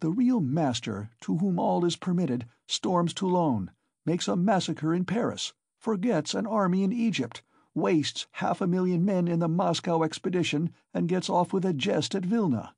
The 0.00 0.10
real 0.10 0.40
master, 0.40 1.10
to 1.22 1.38
whom 1.38 1.58
all 1.58 1.84
is 1.84 1.96
permitted, 1.96 2.46
storms 2.66 3.12
Toulon, 3.12 3.70
makes 4.06 4.28
a 4.28 4.36
massacre 4.36 4.94
in 4.94 5.04
Paris, 5.04 5.52
forgets 5.78 6.34
an 6.34 6.46
army 6.46 6.82
in 6.82 6.92
Egypt, 6.92 7.42
wastes 7.74 8.26
half 8.32 8.60
a 8.60 8.66
million 8.66 9.04
men 9.04 9.26
in 9.26 9.38
the 9.38 9.48
Moscow 9.48 10.02
expedition, 10.02 10.72
and 10.94 11.08
gets 11.08 11.28
off 11.28 11.52
with 11.52 11.64
a 11.64 11.72
jest 11.72 12.14
at 12.14 12.24
Vilna. 12.24 12.74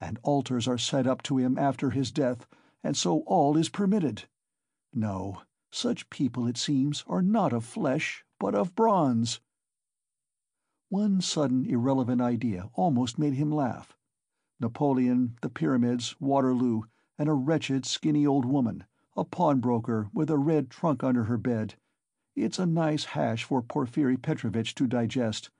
And 0.00 0.18
altars 0.22 0.68
are 0.68 0.78
set 0.78 1.06
up 1.06 1.22
to 1.24 1.38
him 1.38 1.58
after 1.58 1.90
his 1.90 2.10
death, 2.10 2.46
and 2.84 2.96
so 2.96 3.20
all 3.26 3.56
is 3.56 3.68
permitted. 3.68 4.28
No, 4.92 5.42
such 5.70 6.08
people, 6.08 6.46
it 6.46 6.56
seems, 6.56 7.04
are 7.06 7.22
not 7.22 7.52
of 7.52 7.64
flesh, 7.64 8.24
but 8.38 8.54
of 8.54 8.74
bronze. 8.74 9.40
One 10.88 11.20
sudden 11.20 11.66
irrelevant 11.66 12.20
idea 12.20 12.70
almost 12.74 13.18
made 13.18 13.34
him 13.34 13.52
laugh. 13.52 13.96
Napoleon, 14.60 15.36
the 15.42 15.50
Pyramids, 15.50 16.16
Waterloo, 16.18 16.82
and 17.18 17.28
a 17.28 17.34
wretched, 17.34 17.84
skinny 17.84 18.26
old 18.26 18.44
woman, 18.44 18.84
a 19.16 19.24
pawnbroker 19.24 20.08
with 20.14 20.30
a 20.30 20.38
red 20.38 20.70
trunk 20.70 21.04
under 21.04 21.24
her 21.24 21.36
bed. 21.36 21.74
It's 22.34 22.58
a 22.58 22.66
nice 22.66 23.04
hash 23.04 23.44
for 23.44 23.60
Porfiry 23.60 24.16
Petrovitch 24.16 24.74
to 24.76 24.86
digest. 24.86 25.50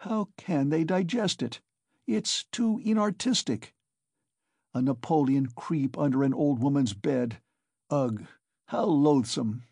How 0.00 0.28
can 0.36 0.70
they 0.70 0.84
digest 0.84 1.42
it? 1.42 1.60
It's 2.06 2.44
too 2.52 2.80
inartistic. 2.84 3.74
A 4.72 4.80
Napoleon 4.80 5.48
creep 5.56 5.98
under 5.98 6.22
an 6.22 6.32
old 6.32 6.60
woman's 6.60 6.92
bed. 6.92 7.40
Ugh, 7.90 8.26
how 8.66 8.84
loathsome! 8.84 9.64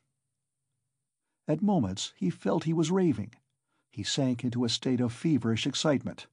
At 1.46 1.62
moments 1.62 2.12
he 2.16 2.30
felt 2.30 2.64
he 2.64 2.72
was 2.72 2.90
raving. 2.90 3.34
He 3.92 4.02
sank 4.02 4.42
into 4.42 4.64
a 4.64 4.68
state 4.68 5.00
of 5.00 5.12
feverish 5.12 5.64
excitement. 5.64 6.26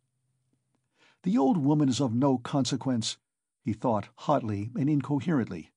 The 1.21 1.37
old 1.37 1.57
woman 1.57 1.87
is 1.87 2.01
of 2.01 2.15
no 2.15 2.39
consequence, 2.39 3.17
he 3.63 3.73
thought 3.73 4.09
hotly 4.15 4.71
and 4.75 4.89
incoherently. 4.89 5.71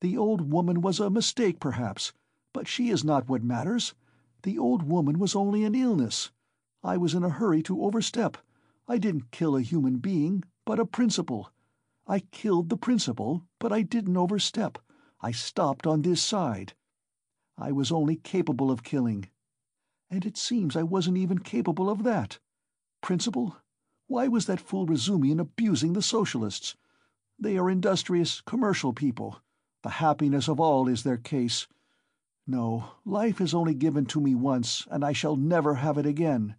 The 0.00 0.16
old 0.16 0.50
woman 0.50 0.80
was 0.80 1.00
a 1.00 1.10
mistake, 1.10 1.60
perhaps, 1.60 2.14
but 2.54 2.66
she 2.66 2.88
is 2.88 3.04
not 3.04 3.28
what 3.28 3.42
matters. 3.42 3.94
The 4.42 4.58
old 4.58 4.84
woman 4.84 5.18
was 5.18 5.36
only 5.36 5.64
an 5.64 5.74
illness. 5.74 6.30
I 6.82 6.96
was 6.96 7.14
in 7.14 7.24
a 7.24 7.28
hurry 7.28 7.62
to 7.64 7.82
overstep. 7.82 8.38
I 8.86 8.98
didn't 8.98 9.30
kill 9.30 9.56
a 9.56 9.62
human 9.62 9.96
being, 9.96 10.44
but 10.66 10.78
a 10.78 10.84
principle. 10.84 11.50
I 12.06 12.20
killed 12.20 12.68
the 12.68 12.76
principle, 12.76 13.46
but 13.58 13.72
I 13.72 13.80
didn't 13.82 14.16
overstep. 14.16 14.78
I 15.20 15.30
stopped 15.32 15.86
on 15.86 16.02
this 16.02 16.22
side. 16.22 16.74
I 17.56 17.72
was 17.72 17.90
only 17.90 18.16
capable 18.16 18.70
of 18.70 18.82
killing. 18.82 19.30
And 20.10 20.26
it 20.26 20.36
seems 20.36 20.76
I 20.76 20.82
wasn't 20.82 21.16
even 21.16 21.38
capable 21.38 21.88
of 21.88 22.02
that. 22.02 22.38
Principle? 23.00 23.56
Why 24.06 24.28
was 24.28 24.44
that 24.46 24.60
fool 24.60 24.86
Razumihin 24.86 25.40
abusing 25.40 25.94
the 25.94 26.02
Socialists? 26.02 26.76
They 27.38 27.56
are 27.56 27.70
industrious, 27.70 28.42
commercial 28.42 28.92
people. 28.92 29.40
The 29.82 29.90
happiness 29.90 30.46
of 30.46 30.60
all 30.60 30.88
is 30.88 31.04
their 31.04 31.16
case. 31.16 31.66
No, 32.46 32.92
life 33.06 33.40
is 33.40 33.54
only 33.54 33.74
given 33.74 34.04
to 34.06 34.20
me 34.20 34.34
once, 34.34 34.86
and 34.90 35.02
I 35.02 35.12
shall 35.14 35.36
never 35.36 35.76
have 35.76 35.96
it 35.96 36.04
again. 36.04 36.56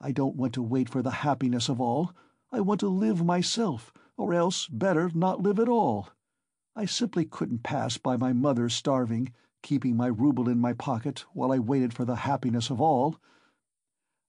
I 0.00 0.12
don't 0.12 0.36
want 0.36 0.52
to 0.54 0.62
wait 0.62 0.88
for 0.88 1.02
the 1.02 1.10
happiness 1.10 1.68
of 1.68 1.80
all. 1.80 2.12
I 2.52 2.60
want 2.60 2.80
to 2.80 2.88
live 2.88 3.24
myself, 3.24 3.92
or 4.16 4.34
else, 4.34 4.68
better, 4.68 5.10
not 5.14 5.42
live 5.42 5.58
at 5.58 5.68
all. 5.68 6.10
I 6.74 6.84
simply 6.84 7.24
couldn't 7.24 7.62
pass 7.62 7.96
by 7.96 8.16
my 8.16 8.32
mother 8.32 8.68
starving, 8.68 9.32
keeping 9.62 9.96
my 9.96 10.08
rouble 10.08 10.48
in 10.48 10.58
my 10.58 10.74
pocket 10.74 11.24
while 11.32 11.50
I 11.50 11.58
waited 11.58 11.94
for 11.94 12.04
the 12.04 12.16
happiness 12.16 12.70
of 12.70 12.80
all. 12.80 13.18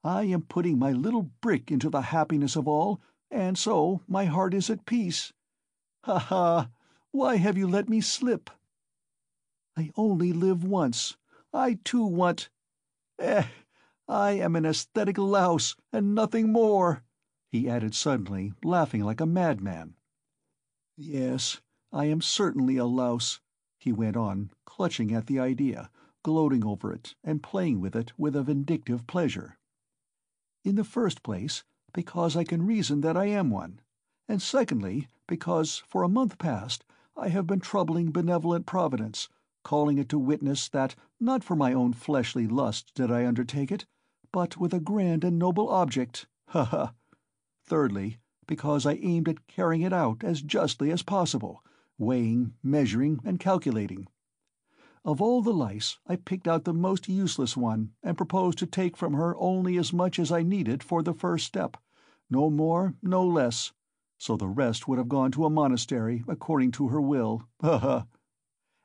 I 0.04 0.24
am 0.24 0.44
putting 0.44 0.80
my 0.80 0.94
little 0.94 1.24
brick 1.42 1.70
into 1.72 1.90
the 1.90 2.02
happiness 2.02 2.56
of 2.56 2.68
all, 2.68 3.02
and 3.30 3.58
so 3.58 4.02
my 4.08 4.26
heart 4.26 4.54
is 4.54 4.70
at 4.70 4.86
peace. 4.86 5.34
Ha 6.06 6.18
ha! 6.18 6.70
Why 7.12 7.36
have 7.36 7.58
you 7.58 7.68
let 7.68 7.90
me 7.90 8.00
slip? 8.00 8.50
I 9.76 9.92
only 9.96 10.32
live 10.32 10.64
once. 10.64 11.18
I 11.54 11.80
too 11.84 12.06
want... 12.06 12.50
Eh, 13.20 13.44
I 14.10 14.32
am 14.32 14.56
an 14.56 14.66
aesthetic 14.66 15.18
louse, 15.18 15.76
and 15.92 16.16
nothing 16.16 16.50
more," 16.50 17.04
he 17.52 17.70
added 17.70 17.94
suddenly, 17.94 18.54
laughing 18.64 19.04
like 19.04 19.20
a 19.20 19.26
madman. 19.26 19.96
"Yes, 20.96 21.60
I 21.92 22.06
am 22.06 22.22
certainly 22.22 22.78
a 22.78 22.86
louse," 22.86 23.42
he 23.78 23.92
went 23.92 24.16
on, 24.16 24.52
clutching 24.66 25.14
at 25.14 25.28
the 25.28 25.40
idea, 25.40 25.92
gloating 26.24 26.64
over 26.66 26.94
it, 26.94 27.16
and 27.22 27.44
playing 27.44 27.82
with 27.82 27.98
it 27.98 28.18
with 28.18 28.34
a 28.36 28.44
vindictive 28.44 29.06
pleasure. 29.08 29.58
"In 30.64 30.76
the 30.76 30.86
first 30.86 31.22
place, 31.22 31.66
because 31.94 32.38
I 32.38 32.46
can 32.46 32.66
reason 32.66 33.02
that 33.02 33.18
I 33.18 33.26
am 33.26 33.50
one, 33.50 33.82
and 34.28 34.42
secondly, 34.42 35.10
because, 35.28 35.80
for 35.80 36.04
a 36.04 36.10
month 36.10 36.38
past, 36.38 36.86
I 37.18 37.28
have 37.28 37.46
been 37.46 37.60
troubling 37.60 38.12
benevolent 38.14 38.66
Providence, 38.66 39.28
calling 39.64 39.98
it 39.98 40.08
to 40.10 40.18
witness 40.18 40.70
that 40.70 40.96
not 41.20 41.44
for 41.44 41.58
my 41.58 41.74
own 41.74 41.92
fleshly 41.92 42.48
lust 42.48 42.94
did 42.96 43.12
I 43.12 43.28
undertake 43.28 43.70
it, 43.72 43.86
but 44.38 44.56
with 44.56 44.72
a 44.72 44.80
grand 44.80 45.24
and 45.24 45.40
noble 45.40 45.68
object, 45.68 46.28
ha 46.50 46.64
ha! 46.64 46.94
Thirdly, 47.66 48.20
because 48.46 48.86
I 48.86 48.94
aimed 49.02 49.28
at 49.28 49.48
carrying 49.48 49.82
it 49.82 49.92
out 49.92 50.24
as 50.24 50.44
justly 50.44 50.92
as 50.92 51.02
possible, 51.02 51.64
weighing, 51.98 52.54
measuring, 52.62 53.20
and 53.24 53.40
calculating. 53.40 54.06
Of 55.04 55.24
all 55.24 55.42
the 55.42 55.56
lice 55.56 55.98
I 56.06 56.18
picked 56.18 56.48
out 56.48 56.66
the 56.66 56.74
most 56.76 57.08
useless 57.10 57.58
one, 57.58 57.94
and 58.04 58.16
proposed 58.16 58.60
to 58.60 58.68
take 58.68 58.96
from 58.96 59.14
her 59.14 59.36
only 59.38 59.76
as 59.76 59.92
much 59.92 60.20
as 60.20 60.32
I 60.32 60.44
needed 60.44 60.84
for 60.84 61.02
the 61.02 61.16
first 61.16 61.48
step, 61.48 61.76
no 62.30 62.52
more, 62.52 62.94
no 63.02 63.26
less, 63.26 63.74
so 64.20 64.38
the 64.38 64.48
rest 64.48 64.88
would 64.88 65.00
have 65.00 65.10
gone 65.10 65.32
to 65.32 65.46
a 65.46 65.50
monastery, 65.50 66.24
according 66.28 66.74
to 66.74 66.90
her 66.90 67.02
will, 67.02 67.42
ha 67.60 67.80
ha! 67.80 68.06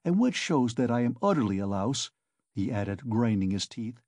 And 0.03 0.19
which 0.19 0.35
shows 0.35 0.77
that 0.77 0.91
I 0.91 1.03
am 1.03 1.19
utterly 1.21 1.59
a 1.59 1.67
louse," 1.67 2.11
he 2.55 2.73
added, 2.73 3.11
grinding 3.11 3.51
his 3.51 3.67
teeth, 3.69 4.01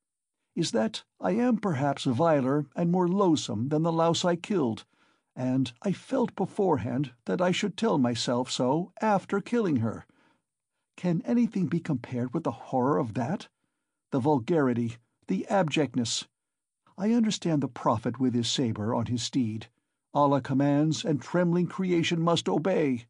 "is 0.54 0.70
that 0.70 1.02
I 1.20 1.32
am 1.32 1.58
perhaps 1.58 2.04
viler 2.04 2.66
and 2.76 2.92
more 2.92 3.08
loathsome 3.08 3.70
than 3.70 3.82
the 3.82 3.90
louse 3.90 4.24
I 4.24 4.36
killed, 4.36 4.84
and 5.34 5.72
I 5.82 5.90
felt 5.90 6.36
beforehand 6.36 7.12
that 7.24 7.40
I 7.40 7.50
should 7.50 7.76
tell 7.76 7.98
myself 7.98 8.52
so 8.52 8.92
after 9.00 9.40
killing 9.40 9.78
her. 9.78 10.06
Can 10.96 11.22
anything 11.22 11.66
be 11.66 11.80
compared 11.80 12.32
with 12.32 12.44
the 12.44 12.52
horror 12.52 12.98
of 12.98 13.14
that? 13.14 13.48
The 14.12 14.20
vulgarity, 14.20 14.98
the 15.26 15.44
abjectness! 15.48 16.28
I 16.96 17.10
understand 17.14 17.60
the 17.60 17.66
prophet 17.66 18.20
with 18.20 18.32
his 18.32 18.48
sabre 18.48 18.94
on 18.94 19.06
his 19.06 19.24
steed. 19.24 19.66
Allah 20.12 20.40
commands, 20.40 21.04
and 21.04 21.20
trembling 21.20 21.66
creation 21.66 22.22
must 22.22 22.48
obey. 22.48 23.06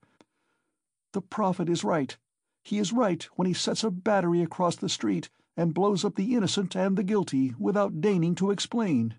The 1.13 1.21
prophet 1.21 1.69
is 1.69 1.85
right. 1.85 2.17
He 2.63 2.79
is 2.79 2.91
right 2.91 3.23
when 3.37 3.45
he 3.47 3.53
sets 3.53 3.85
a 3.85 3.91
battery 3.91 4.41
across 4.41 4.77
the 4.77 4.89
street 4.89 5.29
and 5.57 5.75
blows 5.75 6.05
up 6.05 6.17
the 6.17 6.35
innocent 6.35 6.75
and 6.75 6.97
the 6.97 7.03
guilty 7.03 7.55
without 7.59 8.01
deigning 8.01 8.35
to 8.35 8.51
explain. 8.51 9.15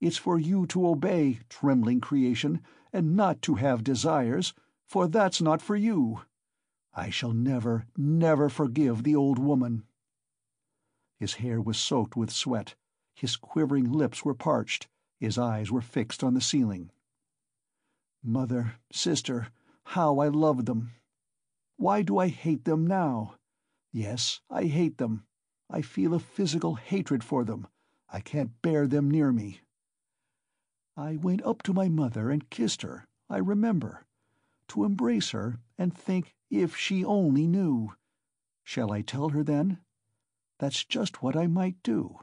It's 0.00 0.16
for 0.16 0.38
you 0.38 0.66
to 0.66 0.86
obey, 0.86 1.40
trembling 1.48 2.00
creation, 2.00 2.60
and 2.92 3.16
not 3.16 3.40
to 3.42 3.54
have 3.54 3.82
desires, 3.82 4.52
for 4.86 5.08
that's 5.08 5.40
not 5.40 5.62
for 5.62 5.76
you. 5.76 6.20
I 6.92 7.10
shall 7.10 7.32
never, 7.32 7.86
never 7.96 8.48
forgive 8.48 9.02
the 9.02 9.16
old 9.16 9.38
woman." 9.38 9.84
His 11.18 11.34
hair 11.34 11.60
was 11.60 11.78
soaked 11.78 12.16
with 12.16 12.30
sweat, 12.30 12.74
his 13.14 13.36
quivering 13.36 13.90
lips 13.90 14.24
were 14.24 14.34
parched, 14.34 14.88
his 15.18 15.38
eyes 15.38 15.70
were 15.70 15.80
fixed 15.80 16.22
on 16.22 16.34
the 16.34 16.40
ceiling. 16.40 16.90
Mother, 18.22 18.76
sister, 18.92 19.48
how 19.84 20.18
I 20.18 20.28
loved 20.28 20.66
them! 20.66 20.92
Why 21.76 22.02
do 22.02 22.18
I 22.18 22.28
hate 22.28 22.64
them 22.64 22.86
now? 22.86 23.36
Yes, 23.92 24.40
I 24.50 24.64
hate 24.64 24.98
them. 24.98 25.26
I 25.70 25.82
feel 25.82 26.14
a 26.14 26.18
physical 26.18 26.74
hatred 26.74 27.24
for 27.24 27.44
them. 27.44 27.66
I 28.08 28.20
can't 28.20 28.60
bear 28.62 28.86
them 28.86 29.10
near 29.10 29.32
me. 29.32 29.60
I 30.96 31.16
went 31.16 31.42
up 31.42 31.62
to 31.64 31.72
my 31.72 31.88
mother 31.88 32.30
and 32.30 32.50
kissed 32.50 32.82
her, 32.82 33.06
I 33.28 33.38
remember. 33.38 34.04
To 34.68 34.84
embrace 34.84 35.30
her 35.30 35.58
and 35.76 35.92
think 35.96 36.34
if 36.50 36.76
she 36.76 37.04
only 37.04 37.46
knew. 37.46 37.92
Shall 38.62 38.92
I 38.92 39.02
tell 39.02 39.30
her 39.30 39.42
then? 39.42 39.80
That's 40.58 40.84
just 40.84 41.22
what 41.22 41.36
I 41.36 41.46
might 41.46 41.82
do. 41.82 42.20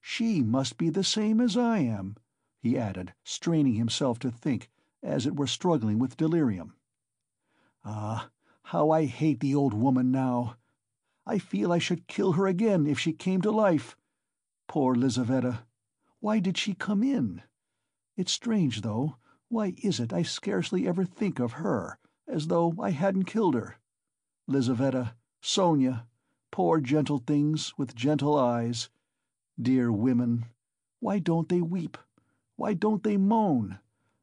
She 0.00 0.42
must 0.42 0.76
be 0.76 0.90
the 0.90 1.04
same 1.04 1.40
as 1.40 1.56
I 1.56 1.78
am, 1.78 2.16
he 2.58 2.76
added, 2.76 3.14
straining 3.24 3.74
himself 3.74 4.18
to 4.20 4.30
think, 4.30 4.70
as 5.02 5.26
it 5.26 5.36
were 5.36 5.46
struggling 5.46 5.98
with 5.98 6.16
delirium. 6.16 6.74
Ah, 7.84 8.30
how 8.64 8.90
I 8.90 9.06
hate 9.06 9.40
the 9.40 9.54
old 9.54 9.72
woman 9.72 10.10
now! 10.10 10.56
I 11.30 11.38
feel 11.38 11.72
I 11.72 11.78
should 11.78 12.08
kill 12.08 12.32
her 12.32 12.48
again 12.48 12.88
if 12.88 12.98
she 12.98 13.12
came 13.12 13.40
to 13.42 13.52
life. 13.52 13.96
Poor 14.66 14.96
Lizaveta! 14.96 15.64
Why 16.18 16.40
did 16.40 16.58
she 16.58 16.74
come 16.74 17.04
in? 17.04 17.42
It's 18.16 18.32
strange, 18.32 18.80
though, 18.80 19.14
why 19.46 19.74
is 19.80 20.00
it 20.00 20.12
I 20.12 20.24
scarcely 20.24 20.88
ever 20.88 21.04
think 21.04 21.38
of 21.38 21.52
her, 21.52 22.00
as 22.26 22.48
though 22.48 22.74
I 22.80 22.90
hadn't 22.90 23.26
killed 23.26 23.54
her? 23.54 23.76
Lizaveta, 24.48 25.14
Sonia, 25.40 26.08
poor 26.50 26.80
gentle 26.80 27.18
things 27.18 27.78
with 27.78 27.94
gentle 27.94 28.36
eyes. 28.36 28.90
Dear 29.56 29.92
women, 29.92 30.46
why 30.98 31.20
don't 31.20 31.48
they 31.48 31.60
weep? 31.60 31.96
Why 32.56 32.74
don't 32.74 33.04
they 33.04 33.16
moan? 33.16 33.78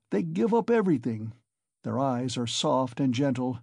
They 0.10 0.24
give 0.24 0.54
up 0.54 0.70
everything. 0.70 1.32
Their 1.84 2.00
eyes 2.00 2.36
are 2.38 2.48
soft 2.48 3.00
and 3.00 3.14
gentle. 3.14 3.60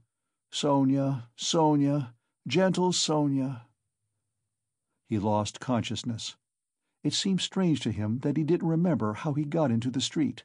Sonia, 0.50 1.28
Sonia, 1.36 2.14
gentle 2.46 2.92
Sonia. 2.92 3.62
He 5.08 5.18
lost 5.18 5.60
consciousness. 5.60 6.36
It 7.02 7.14
seemed 7.14 7.40
strange 7.40 7.80
to 7.80 7.90
him 7.90 8.18
that 8.18 8.36
he 8.36 8.44
didn't 8.44 8.68
remember 8.68 9.14
how 9.14 9.32
he 9.32 9.44
got 9.44 9.70
into 9.70 9.90
the 9.90 10.02
street. 10.02 10.44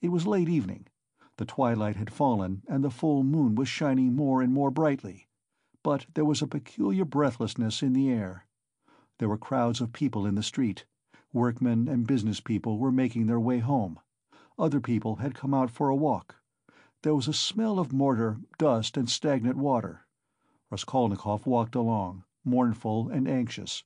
It 0.00 0.08
was 0.08 0.26
late 0.26 0.48
evening. 0.48 0.86
The 1.36 1.44
twilight 1.44 1.96
had 1.96 2.10
fallen 2.10 2.62
and 2.66 2.82
the 2.82 2.90
full 2.90 3.24
moon 3.24 3.56
was 3.56 3.68
shining 3.68 4.16
more 4.16 4.40
and 4.40 4.54
more 4.54 4.70
brightly, 4.70 5.28
but 5.82 6.06
there 6.14 6.24
was 6.24 6.40
a 6.40 6.46
peculiar 6.46 7.04
breathlessness 7.04 7.82
in 7.82 7.92
the 7.92 8.08
air. 8.08 8.46
There 9.18 9.28
were 9.28 9.36
crowds 9.36 9.82
of 9.82 9.92
people 9.92 10.24
in 10.24 10.34
the 10.34 10.42
street. 10.42 10.86
Workmen 11.34 11.88
and 11.88 12.06
business 12.06 12.40
people 12.40 12.78
were 12.78 12.90
making 12.90 13.26
their 13.26 13.40
way 13.40 13.58
home. 13.58 14.00
Other 14.58 14.80
people 14.80 15.16
had 15.16 15.34
come 15.34 15.52
out 15.52 15.70
for 15.70 15.90
a 15.90 15.94
walk. 15.94 16.36
There 17.02 17.14
was 17.14 17.28
a 17.28 17.34
smell 17.34 17.78
of 17.78 17.92
mortar, 17.92 18.38
dust 18.56 18.96
and 18.96 19.10
stagnant 19.10 19.58
water. 19.58 20.06
Raskolnikov 20.70 21.46
walked 21.46 21.74
along, 21.74 22.24
mournful 22.44 23.08
and 23.08 23.26
anxious. 23.26 23.84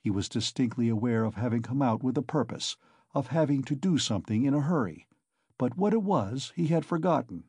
He 0.00 0.10
was 0.10 0.28
distinctly 0.28 0.88
aware 0.88 1.24
of 1.24 1.34
having 1.34 1.62
come 1.62 1.82
out 1.82 2.02
with 2.04 2.16
a 2.16 2.22
purpose, 2.22 2.76
of 3.14 3.28
having 3.28 3.62
to 3.64 3.74
do 3.74 3.98
something 3.98 4.44
in 4.44 4.54
a 4.54 4.60
hurry, 4.60 5.08
but 5.58 5.76
what 5.76 5.92
it 5.92 6.02
was 6.02 6.52
he 6.54 6.68
had 6.68 6.84
forgotten. 6.84 7.44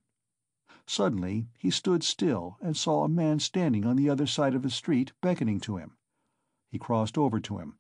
Suddenly 0.88 1.50
he 1.58 1.70
stood 1.70 2.04
still 2.04 2.58
and 2.62 2.76
saw 2.76 3.04
a 3.04 3.10
man 3.10 3.40
standing 3.40 3.86
on 3.86 3.96
the 3.98 4.10
other 4.10 4.26
side 4.28 4.56
of 4.56 4.62
the 4.64 4.70
street 4.70 5.14
beckoning 5.22 5.60
to 5.62 5.78
him. 5.78 5.98
He 6.72 6.80
crossed 6.80 7.18
over 7.18 7.40
to 7.40 7.58
him, 7.60 7.78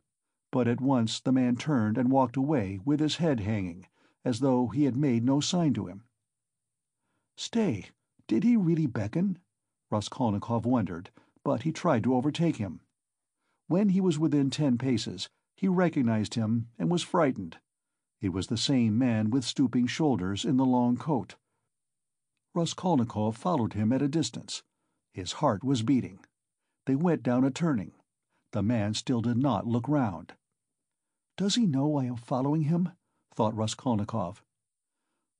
but 0.51 0.67
at 0.67 0.81
once 0.81 1.19
the 1.19 1.31
man 1.31 1.55
turned 1.55 1.97
and 1.97 2.11
walked 2.11 2.37
away 2.37 2.79
with 2.85 2.99
his 2.99 3.17
head 3.17 3.39
hanging, 3.39 3.87
as 4.23 4.39
though 4.39 4.67
he 4.67 4.83
had 4.83 4.95
made 4.95 5.23
no 5.23 5.39
sign 5.39 5.73
to 5.73 5.87
him. 5.87 6.03
Stay, 7.37 7.89
did 8.27 8.43
he 8.43 8.55
really 8.55 8.87
beckon? 8.87 9.39
Raskolnikov 9.95 10.65
wondered, 10.65 11.09
but 11.41 11.63
he 11.63 11.71
tried 11.71 12.03
to 12.03 12.15
overtake 12.15 12.57
him. 12.57 12.81
When 13.67 13.87
he 13.87 14.01
was 14.01 14.19
within 14.19 14.49
ten 14.49 14.77
paces, 14.77 15.29
he 15.55 15.69
recognized 15.69 16.33
him 16.33 16.67
and 16.77 16.91
was 16.91 17.01
frightened. 17.01 17.59
It 18.19 18.33
was 18.33 18.47
the 18.47 18.57
same 18.57 18.97
man 18.97 19.29
with 19.29 19.45
stooping 19.45 19.87
shoulders 19.87 20.43
in 20.43 20.57
the 20.57 20.65
long 20.65 20.97
coat. 20.97 21.35
Raskolnikov 22.53 23.37
followed 23.37 23.71
him 23.71 23.93
at 23.93 24.01
a 24.01 24.09
distance. 24.09 24.63
His 25.13 25.31
heart 25.39 25.63
was 25.63 25.81
beating. 25.81 26.19
They 26.87 26.97
went 26.97 27.23
down 27.23 27.45
a 27.45 27.49
turning. 27.49 27.93
The 28.51 28.63
man 28.63 28.95
still 28.95 29.21
did 29.21 29.37
not 29.37 29.65
look 29.65 29.87
round. 29.87 30.33
"Does 31.37 31.55
he 31.55 31.65
know 31.65 31.95
I 31.95 32.03
am 32.03 32.17
following 32.17 32.63
him?" 32.63 32.89
thought 33.33 33.55
Raskolnikov. 33.55 34.43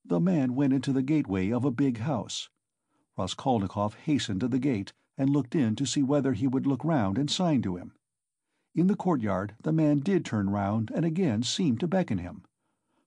The 0.02 0.18
man 0.18 0.54
went 0.54 0.72
into 0.72 0.94
the 0.94 1.02
gateway 1.02 1.50
of 1.50 1.66
a 1.66 1.70
big 1.70 1.98
house. 1.98 2.48
Raskolnikov 3.16 3.94
hastened 3.94 4.40
to 4.40 4.48
the 4.48 4.58
gate 4.58 4.92
and 5.16 5.30
looked 5.30 5.54
in 5.54 5.76
to 5.76 5.86
see 5.86 6.02
whether 6.02 6.32
he 6.32 6.46
would 6.46 6.66
look 6.66 6.84
round 6.84 7.18
and 7.18 7.30
sign 7.30 7.62
to 7.62 7.76
him. 7.76 7.94
In 8.74 8.88
the 8.88 8.96
courtyard 8.96 9.54
the 9.62 9.72
man 9.72 10.00
did 10.00 10.24
turn 10.24 10.50
round 10.50 10.90
and 10.94 11.04
again 11.04 11.42
seemed 11.42 11.80
to 11.80 11.88
beckon 11.88 12.18
him. 12.18 12.44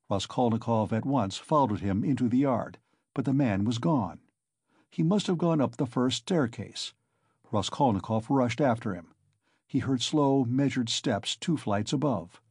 Raskolnikov 0.09 0.91
at 0.91 1.05
once 1.05 1.37
followed 1.37 1.81
him 1.81 2.03
into 2.03 2.27
the 2.27 2.39
yard, 2.39 2.79
but 3.13 3.25
the 3.25 3.33
man 3.33 3.63
was 3.63 3.77
gone. 3.77 4.19
He 4.89 5.03
must 5.03 5.27
have 5.27 5.37
gone 5.37 5.61
up 5.61 5.77
the 5.77 5.85
first 5.85 6.17
staircase. 6.23 6.93
Raskolnikov 7.51 8.29
rushed 8.29 8.59
after 8.59 8.95
him. 8.95 9.13
He 9.67 9.79
heard 9.79 10.01
slow, 10.01 10.45
measured 10.45 10.89
steps 10.89 11.35
two 11.35 11.57
flights 11.57 11.93
above. 11.93 12.41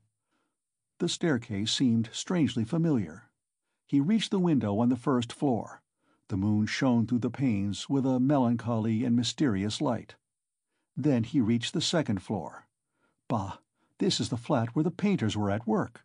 The 0.98 1.08
staircase 1.08 1.72
seemed 1.72 2.10
strangely 2.12 2.64
familiar. 2.64 3.30
He 3.86 4.00
reached 4.00 4.30
the 4.30 4.38
window 4.38 4.78
on 4.78 4.88
the 4.88 4.96
first 4.96 5.32
floor. 5.32 5.82
The 6.28 6.36
moon 6.36 6.66
shone 6.66 7.06
through 7.06 7.20
the 7.20 7.30
panes 7.30 7.88
with 7.88 8.04
a 8.04 8.20
melancholy 8.20 9.04
and 9.04 9.16
mysterious 9.16 9.80
light. 9.80 10.16
Then 10.96 11.24
he 11.24 11.40
reached 11.40 11.72
the 11.72 11.80
second 11.80 12.22
floor. 12.22 12.66
Bah! 13.28 13.58
This 13.98 14.20
is 14.20 14.28
the 14.28 14.36
flat 14.36 14.74
where 14.74 14.82
the 14.82 14.90
painters 14.90 15.36
were 15.36 15.50
at 15.50 15.66
work. 15.66 16.04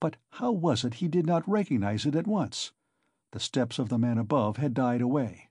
But 0.00 0.16
how 0.30 0.50
was 0.52 0.84
it 0.84 0.94
he 0.94 1.06
did 1.08 1.26
not 1.26 1.48
recognize 1.48 2.06
it 2.06 2.16
at 2.16 2.26
once? 2.26 2.72
The 3.30 3.40
steps 3.40 3.78
of 3.78 3.88
the 3.88 3.98
man 3.98 4.18
above 4.18 4.56
had 4.56 4.74
died 4.74 5.00
away. 5.00 5.50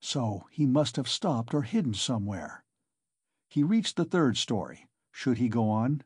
So 0.00 0.46
he 0.50 0.64
must 0.64 0.96
have 0.96 1.08
stopped 1.08 1.52
or 1.52 1.62
hidden 1.62 1.94
somewhere. 1.94 2.64
He 3.48 3.64
reached 3.64 3.96
the 3.96 4.04
third 4.04 4.36
story. 4.36 4.88
Should 5.10 5.38
he 5.38 5.48
go 5.48 5.68
on? 5.68 6.02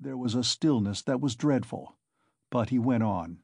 There 0.00 0.16
was 0.16 0.34
a 0.34 0.42
stillness 0.42 1.02
that 1.02 1.20
was 1.20 1.36
dreadful. 1.36 1.96
But 2.50 2.70
he 2.70 2.78
went 2.78 3.04
on. 3.04 3.38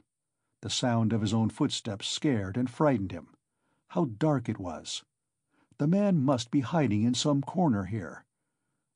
The 0.61 0.71
sound 0.71 1.13
of 1.13 1.21
his 1.21 1.33
own 1.33 1.51
footsteps 1.51 2.09
scared 2.09 2.57
and 2.57 2.69
frightened 2.69 3.13
him. 3.13 3.29
How 3.89 4.07
dark 4.07 4.49
it 4.49 4.59
was! 4.59 5.05
The 5.79 5.87
man 5.87 6.21
must 6.25 6.51
be 6.51 6.61
hiding 6.61 7.05
in 7.05 7.15
some 7.15 7.43
corner 7.43 7.85
here. 7.85 8.25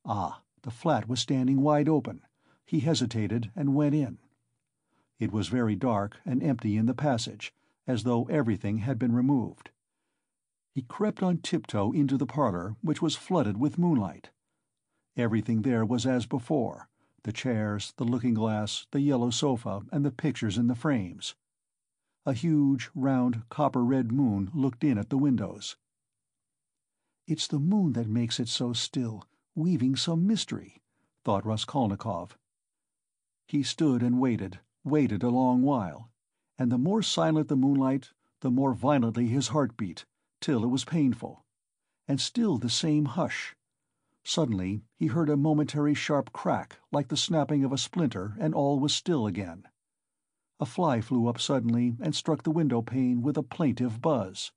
Ah, 0.04 0.42
the 0.62 0.72
flat 0.72 1.08
was 1.08 1.20
standing 1.20 1.60
wide 1.60 1.88
open. 1.88 2.22
He 2.66 2.80
hesitated 2.80 3.52
and 3.54 3.76
went 3.76 3.94
in. 3.94 4.18
It 5.20 5.30
was 5.30 5.46
very 5.46 5.76
dark 5.76 6.18
and 6.24 6.42
empty 6.42 6.76
in 6.76 6.86
the 6.86 6.94
passage, 6.94 7.54
as 7.86 8.02
though 8.02 8.24
everything 8.24 8.78
had 8.78 8.98
been 8.98 9.12
removed. 9.12 9.70
He 10.74 10.82
crept 10.82 11.22
on 11.22 11.38
tiptoe 11.38 11.92
into 11.92 12.18
the 12.18 12.26
parlour, 12.26 12.74
which 12.80 13.00
was 13.00 13.14
flooded 13.14 13.56
with 13.56 13.78
moonlight. 13.78 14.30
Everything 15.16 15.62
there 15.62 15.84
was 15.84 16.06
as 16.06 16.26
before 16.26 16.88
the 17.22 17.32
chairs, 17.32 17.94
the 17.98 18.04
looking 18.04 18.34
glass, 18.34 18.88
the 18.90 19.00
yellow 19.00 19.30
sofa, 19.30 19.82
and 19.92 20.04
the 20.04 20.10
pictures 20.10 20.58
in 20.58 20.66
the 20.66 20.74
frames. 20.74 21.36
A 22.24 22.34
huge, 22.34 22.88
round, 22.94 23.48
copper 23.48 23.84
red 23.84 24.12
moon 24.12 24.48
looked 24.54 24.84
in 24.84 24.96
at 24.96 25.10
the 25.10 25.18
windows. 25.18 25.76
"It's 27.26 27.48
the 27.48 27.58
moon 27.58 27.94
that 27.94 28.06
makes 28.06 28.38
it 28.38 28.46
so 28.46 28.72
still, 28.72 29.24
weaving 29.56 29.96
some 29.96 30.24
mystery," 30.24 30.80
thought 31.24 31.44
Raskolnikov. 31.44 32.38
He 33.48 33.64
stood 33.64 34.04
and 34.04 34.20
waited, 34.20 34.60
waited 34.84 35.24
a 35.24 35.30
long 35.30 35.62
while, 35.62 36.10
and 36.56 36.70
the 36.70 36.78
more 36.78 37.02
silent 37.02 37.48
the 37.48 37.56
moonlight, 37.56 38.12
the 38.38 38.52
more 38.52 38.72
violently 38.72 39.26
his 39.26 39.48
heart 39.48 39.76
beat, 39.76 40.04
till 40.40 40.62
it 40.62 40.68
was 40.68 40.84
painful. 40.84 41.44
And 42.06 42.20
still 42.20 42.56
the 42.56 42.70
same 42.70 43.06
hush. 43.06 43.56
Suddenly 44.22 44.84
he 44.94 45.08
heard 45.08 45.28
a 45.28 45.36
momentary 45.36 45.94
sharp 45.94 46.32
crack 46.32 46.78
like 46.92 47.08
the 47.08 47.16
snapping 47.16 47.64
of 47.64 47.72
a 47.72 47.78
splinter 47.78 48.36
and 48.38 48.54
all 48.54 48.78
was 48.78 48.94
still 48.94 49.26
again. 49.26 49.66
A 50.62 50.64
fly 50.64 51.00
flew 51.00 51.26
up 51.26 51.40
suddenly 51.40 51.96
and 52.00 52.14
struck 52.14 52.44
the 52.44 52.52
window 52.52 52.82
pane 52.82 53.20
with 53.20 53.36
a 53.36 53.42
plaintive 53.42 54.00
buzz. 54.00 54.52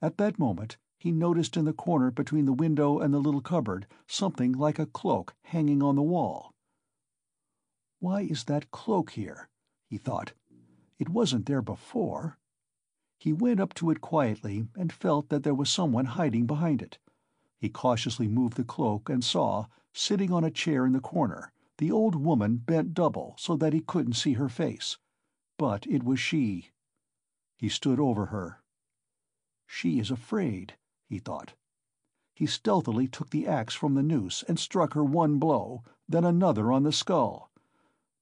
At 0.00 0.16
that 0.18 0.38
moment 0.38 0.76
he 0.96 1.10
noticed 1.10 1.56
in 1.56 1.64
the 1.64 1.72
corner 1.72 2.12
between 2.12 2.44
the 2.44 2.52
window 2.52 3.00
and 3.00 3.12
the 3.12 3.18
little 3.18 3.40
cupboard 3.40 3.88
something 4.06 4.52
like 4.52 4.78
a 4.78 4.86
cloak 4.86 5.34
hanging 5.42 5.82
on 5.82 5.96
the 5.96 6.02
wall. 6.02 6.54
Why 7.98 8.20
is 8.20 8.44
that 8.44 8.70
cloak 8.70 9.10
here? 9.10 9.48
he 9.88 9.98
thought. 9.98 10.34
It 11.00 11.08
wasn't 11.08 11.46
there 11.46 11.62
before. 11.62 12.38
He 13.18 13.32
went 13.32 13.58
up 13.58 13.74
to 13.74 13.90
it 13.90 14.00
quietly 14.00 14.68
and 14.76 14.92
felt 14.92 15.30
that 15.30 15.42
there 15.42 15.52
was 15.52 15.68
someone 15.68 16.04
hiding 16.04 16.46
behind 16.46 16.80
it. 16.80 16.98
He 17.58 17.68
cautiously 17.68 18.28
moved 18.28 18.56
the 18.56 18.62
cloak 18.62 19.08
and 19.08 19.24
saw, 19.24 19.66
sitting 19.92 20.32
on 20.32 20.44
a 20.44 20.50
chair 20.52 20.86
in 20.86 20.92
the 20.92 21.00
corner, 21.00 21.52
the 21.78 21.90
old 21.90 22.14
woman 22.14 22.58
bent 22.58 22.94
double 22.94 23.34
so 23.36 23.56
that 23.56 23.72
he 23.72 23.80
couldn't 23.80 24.12
see 24.12 24.34
her 24.34 24.48
face. 24.48 24.96
But 25.58 25.86
it 25.86 26.02
was 26.02 26.18
she. 26.18 26.70
He 27.58 27.68
stood 27.68 28.00
over 28.00 28.26
her. 28.26 28.62
She 29.66 29.98
is 29.98 30.10
afraid, 30.10 30.76
he 31.06 31.18
thought. 31.18 31.52
He 32.34 32.46
stealthily 32.46 33.06
took 33.06 33.28
the 33.30 33.46
axe 33.46 33.74
from 33.74 33.94
the 33.94 34.02
noose 34.02 34.42
and 34.48 34.58
struck 34.58 34.94
her 34.94 35.04
one 35.04 35.38
blow, 35.38 35.82
then 36.08 36.24
another 36.24 36.72
on 36.72 36.84
the 36.84 36.92
skull 36.92 37.48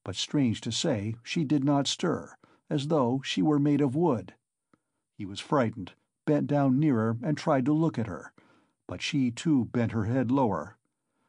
but 0.07 0.15
strange 0.15 0.61
to 0.61 0.71
say 0.71 1.15
she 1.21 1.43
did 1.43 1.65
not 1.65 1.85
stir, 1.85 2.33
as 2.69 2.87
though 2.87 3.19
she 3.25 3.41
were 3.41 3.59
made 3.59 3.81
of 3.81 3.93
wood. 3.93 4.33
He 5.17 5.25
was 5.25 5.41
frightened, 5.41 5.91
bent 6.25 6.47
down 6.47 6.79
nearer 6.79 7.17
and 7.21 7.37
tried 7.37 7.65
to 7.65 7.73
look 7.73 7.99
at 7.99 8.07
her, 8.07 8.31
but 8.87 9.01
she 9.01 9.31
too 9.31 9.65
bent 9.65 9.91
her 9.91 10.05
head 10.05 10.31
lower. 10.31 10.77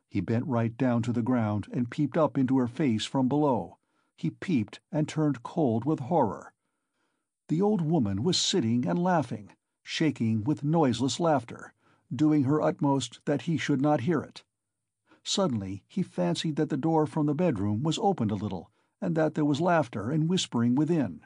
He 0.09 0.21
bent 0.21 0.47
right 0.47 0.77
down 0.79 1.03
to 1.03 1.12
the 1.12 1.23
ground 1.23 1.66
and 1.73 1.90
peeped 1.90 2.16
up 2.16 2.38
into 2.38 2.57
her 2.59 2.68
face 2.68 3.05
from 3.05 3.27
below. 3.27 3.77
He 4.18 4.31
peeped 4.31 4.81
and 4.90 5.09
turned 5.09 5.44
cold 5.44 5.85
with 5.85 6.00
horror. 6.00 6.52
The 7.46 7.62
old 7.62 7.81
woman 7.81 8.24
was 8.24 8.37
sitting 8.37 8.85
and 8.85 8.98
laughing. 8.98 9.52
shaking 9.88 10.44
with 10.44 10.62
noiseless 10.62 11.18
laughter, 11.18 11.72
doing 12.14 12.44
her 12.44 12.61
utmost 12.61 13.20
that 13.24 13.42
he 13.42 13.57
should 13.57 13.81
not 13.81 14.02
hear 14.02 14.20
it. 14.20 14.44
Suddenly 15.22 15.83
he 15.88 16.02
fancied 16.02 16.57
that 16.57 16.68
the 16.68 16.76
door 16.76 17.07
from 17.07 17.24
the 17.26 17.35
bedroom 17.35 17.83
was 17.83 17.98
opened 18.00 18.31
a 18.31 18.35
little, 18.35 18.70
and 19.00 19.14
that 19.14 19.35
there 19.35 19.46
was 19.46 19.61
laughter 19.62 20.11
and 20.11 20.28
whispering 20.28 20.74
within. 20.74 21.24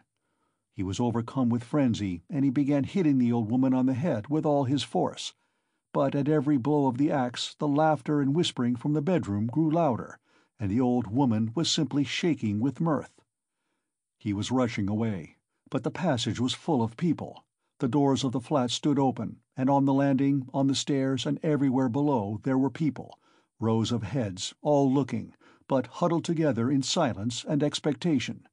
He 0.72 0.82
was 0.84 1.00
overcome 1.00 1.48
with 1.48 1.64
frenzy, 1.64 2.22
and 2.30 2.44
he 2.44 2.50
began 2.50 2.84
hitting 2.84 3.18
the 3.18 3.32
old 3.32 3.50
woman 3.50 3.74
on 3.74 3.86
the 3.86 3.94
head 3.94 4.28
with 4.28 4.46
all 4.46 4.64
his 4.64 4.82
force. 4.82 5.34
But 5.92 6.14
at 6.14 6.28
every 6.28 6.56
blow 6.56 6.86
of 6.86 6.98
the 6.98 7.10
axe 7.10 7.56
the 7.58 7.68
laughter 7.68 8.20
and 8.20 8.34
whispering 8.34 8.76
from 8.76 8.92
the 8.92 9.02
bedroom 9.02 9.46
grew 9.48 9.70
louder, 9.70 10.18
and 10.62 10.70
the 10.70 10.80
old 10.80 11.08
woman 11.08 11.50
was 11.56 11.68
simply 11.68 12.04
shaking 12.04 12.60
with 12.60 12.80
mirth. 12.80 13.20
He 14.16 14.32
was 14.32 14.52
rushing 14.52 14.88
away, 14.88 15.38
but 15.68 15.82
the 15.82 15.90
passage 15.90 16.38
was 16.38 16.54
full 16.54 16.84
of 16.84 16.96
people. 16.96 17.44
The 17.80 17.88
doors 17.88 18.22
of 18.22 18.30
the 18.30 18.40
flat 18.40 18.70
stood 18.70 18.96
open, 18.96 19.40
and 19.56 19.68
on 19.68 19.86
the 19.86 19.92
landing, 19.92 20.48
on 20.54 20.68
the 20.68 20.76
stairs, 20.76 21.26
and 21.26 21.40
everywhere 21.42 21.88
below 21.88 22.38
there 22.44 22.56
were 22.56 22.70
people, 22.70 23.18
rows 23.58 23.90
of 23.90 24.04
heads, 24.04 24.54
all 24.62 24.88
looking, 24.88 25.34
but 25.66 25.88
huddled 25.98 26.24
together 26.24 26.70
in 26.70 26.84
silence 26.84 27.44
and 27.48 27.60
expectation. 27.60 28.46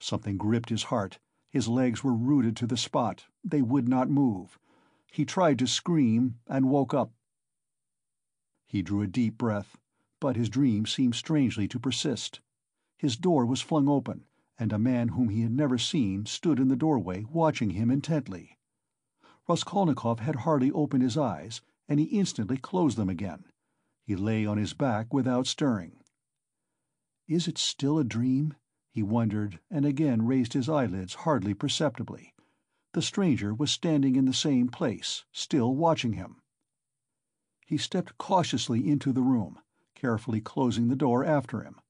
Something 0.00 0.38
gripped 0.38 0.70
his 0.70 0.82
heart, 0.82 1.20
his 1.48 1.68
legs 1.68 2.02
were 2.02 2.12
rooted 2.12 2.56
to 2.56 2.66
the 2.66 2.76
spot, 2.76 3.26
they 3.44 3.62
would 3.62 3.88
not 3.88 4.10
move. 4.10 4.58
He 5.12 5.24
tried 5.24 5.60
to 5.60 5.68
scream, 5.68 6.40
and 6.48 6.68
woke 6.68 6.92
up. 6.92 7.12
He 8.66 8.82
drew 8.82 9.00
a 9.00 9.06
deep 9.06 9.38
breath, 9.38 9.78
but 10.20 10.36
his 10.36 10.48
dream 10.48 10.86
seemed 10.86 11.14
strangely 11.14 11.68
to 11.68 11.78
persist. 11.78 12.40
His 12.96 13.16
door 13.16 13.44
was 13.44 13.60
flung 13.60 13.88
open, 13.88 14.24
and 14.58 14.72
a 14.72 14.78
man 14.78 15.08
whom 15.08 15.28
he 15.28 15.42
had 15.42 15.52
never 15.52 15.76
seen 15.76 16.24
stood 16.24 16.58
in 16.58 16.68
the 16.68 16.76
doorway 16.76 17.24
watching 17.24 17.70
him 17.70 17.90
intently. 17.90 18.56
Raskolnikov 19.48 20.20
had 20.20 20.36
hardly 20.36 20.72
opened 20.72 21.02
his 21.02 21.18
eyes, 21.18 21.60
and 21.88 22.00
he 22.00 22.06
instantly 22.06 22.56
closed 22.56 22.96
them 22.96 23.10
again. 23.10 23.44
He 24.02 24.16
lay 24.16 24.46
on 24.46 24.56
his 24.56 24.72
back 24.72 25.12
without 25.12 25.46
stirring. 25.46 26.02
"Is 27.28 27.46
it 27.46 27.58
still 27.58 27.98
a 27.98 28.04
dream?" 28.04 28.54
he 28.90 29.02
wondered, 29.02 29.60
and 29.70 29.84
again 29.84 30.24
raised 30.24 30.54
his 30.54 30.68
eyelids 30.68 31.12
hardly 31.14 31.52
perceptibly. 31.52 32.32
The 32.92 33.02
stranger 33.02 33.54
was 33.54 33.70
standing 33.70 34.16
in 34.16 34.24
the 34.24 34.32
same 34.32 34.68
place, 34.68 35.24
still 35.32 35.74
watching 35.74 36.14
him. 36.14 36.40
He 37.66 37.76
stepped 37.76 38.16
cautiously 38.16 38.88
into 38.88 39.12
the 39.12 39.22
room, 39.22 39.58
carefully 39.96 40.40
closing 40.40 40.86
the 40.86 40.94
door 40.94 41.24
after 41.24 41.62
him. 41.62 41.80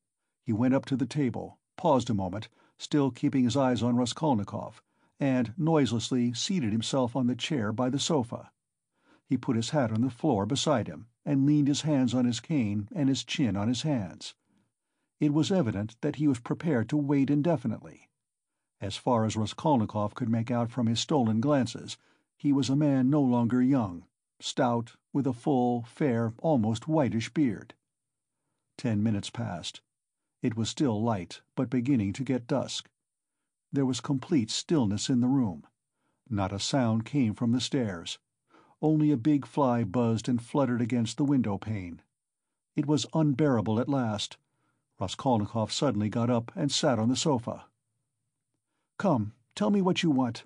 He 0.43 0.53
went 0.53 0.73
up 0.73 0.87
to 0.87 0.97
the 0.97 1.05
table, 1.05 1.59
paused 1.77 2.09
a 2.09 2.15
moment, 2.15 2.49
still 2.79 3.11
keeping 3.11 3.45
his 3.45 3.57
eyes 3.57 3.83
on 3.83 3.97
Raskolnikov, 3.97 4.81
and 5.21 5.53
noiselessly 5.59 6.33
seated 6.33 6.73
himself 6.73 7.15
on 7.15 7.27
the 7.27 7.37
chair 7.37 7.73
by 7.73 7.91
the 7.91 7.99
sofa. 7.99 8.51
He 9.29 9.37
put 9.37 9.57
his 9.57 9.71
hat 9.71 9.91
on 9.91 10.03
the 10.03 10.11
floor 10.11 10.47
beside 10.47 10.87
him, 10.87 11.09
and 11.25 11.45
leaned 11.45 11.69
his 11.69 11.83
hands 11.83 12.15
on 12.15 12.25
his 12.25 12.39
cane 12.39 12.89
and 12.95 13.09
his 13.09 13.25
chin 13.25 13.57
on 13.57 13.67
his 13.67 13.83
hands. 13.83 14.35
It 15.19 15.33
was 15.33 15.51
evident 15.51 15.97
that 16.03 16.17
he 16.17 16.29
was 16.29 16.39
prepared 16.39 16.89
to 16.91 16.97
wait 16.97 17.29
indefinitely. 17.29 18.09
As 18.81 18.97
far 18.97 19.25
as 19.25 19.37
Raskolnikov 19.37 20.15
could 20.15 20.29
make 20.29 20.51
out 20.51 20.71
from 20.71 20.87
his 20.87 21.01
stolen 21.01 21.41
glances, 21.41 21.97
he 22.37 22.53
was 22.53 22.69
a 22.69 22.77
man 22.77 23.11
no 23.11 23.23
longer 23.23 23.63
young, 23.63 24.05
stout, 24.39 24.93
with 25.13 25.27
a 25.27 25.33
full, 25.33 25.83
fair, 25.83 26.35
almost 26.39 26.87
whitish 26.87 27.33
beard. 27.33 27.75
Ten 28.77 29.03
minutes 29.03 29.31
passed. 29.31 29.81
It 30.43 30.57
was 30.57 30.69
still 30.69 31.03
light, 31.03 31.41
but 31.55 31.71
beginning 31.71 32.13
to 32.13 32.25
get 32.25 32.47
dusk. 32.47 32.91
There 33.73 33.87
was 33.87 34.01
complete 34.01 34.51
stillness 34.51 35.09
in 35.09 35.21
the 35.21 35.29
room. 35.29 35.67
Not 36.29 36.53
a 36.53 36.59
sound 36.59 37.05
came 37.05 37.35
from 37.35 37.53
the 37.53 37.61
stairs. 37.61 38.19
Only 38.83 39.11
a 39.11 39.17
big 39.17 39.47
fly 39.47 39.85
buzzed 39.85 40.29
and 40.29 40.43
fluttered 40.43 40.83
against 40.83 41.17
the 41.17 41.25
window 41.25 41.57
pane. 41.57 42.03
It 42.75 42.87
was 42.87 43.07
unbearable 43.15 43.81
at 43.81 43.89
last. 43.89 44.37
Raskolnikov 45.01 45.73
suddenly 45.73 46.09
got 46.09 46.29
up 46.29 46.53
and 46.55 46.71
sat 46.71 46.99
on 46.99 47.09
the 47.09 47.17
sofa. 47.17 47.67
"Come, 48.99 49.33
tell 49.55 49.71
me 49.71 49.81
what 49.81 50.03
you 50.03 50.11
want." 50.11 50.45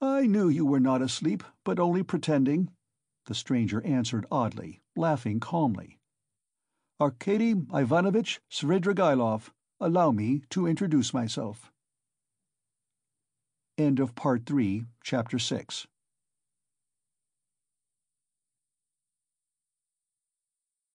"I 0.00 0.26
knew 0.26 0.48
you 0.48 0.66
were 0.66 0.80
not 0.80 1.00
asleep, 1.00 1.42
but 1.64 1.78
only 1.78 2.02
pretending," 2.02 2.70
the 3.24 3.34
stranger 3.34 3.80
answered 3.82 4.26
oddly, 4.30 4.82
laughing 4.94 5.40
calmly. 5.40 5.98
"Arkady 6.98 7.54
Ivanovitch 7.74 8.40
Svidrigaïlov. 8.50 9.50
Allow 9.80 10.12
me 10.12 10.42
to 10.48 10.66
introduce 10.66 11.12
myself. 11.12 11.70
End 13.76 14.00
of 14.00 14.14
Part 14.14 14.46
3, 14.46 14.86
Chapter 15.04 15.38
6 15.38 15.86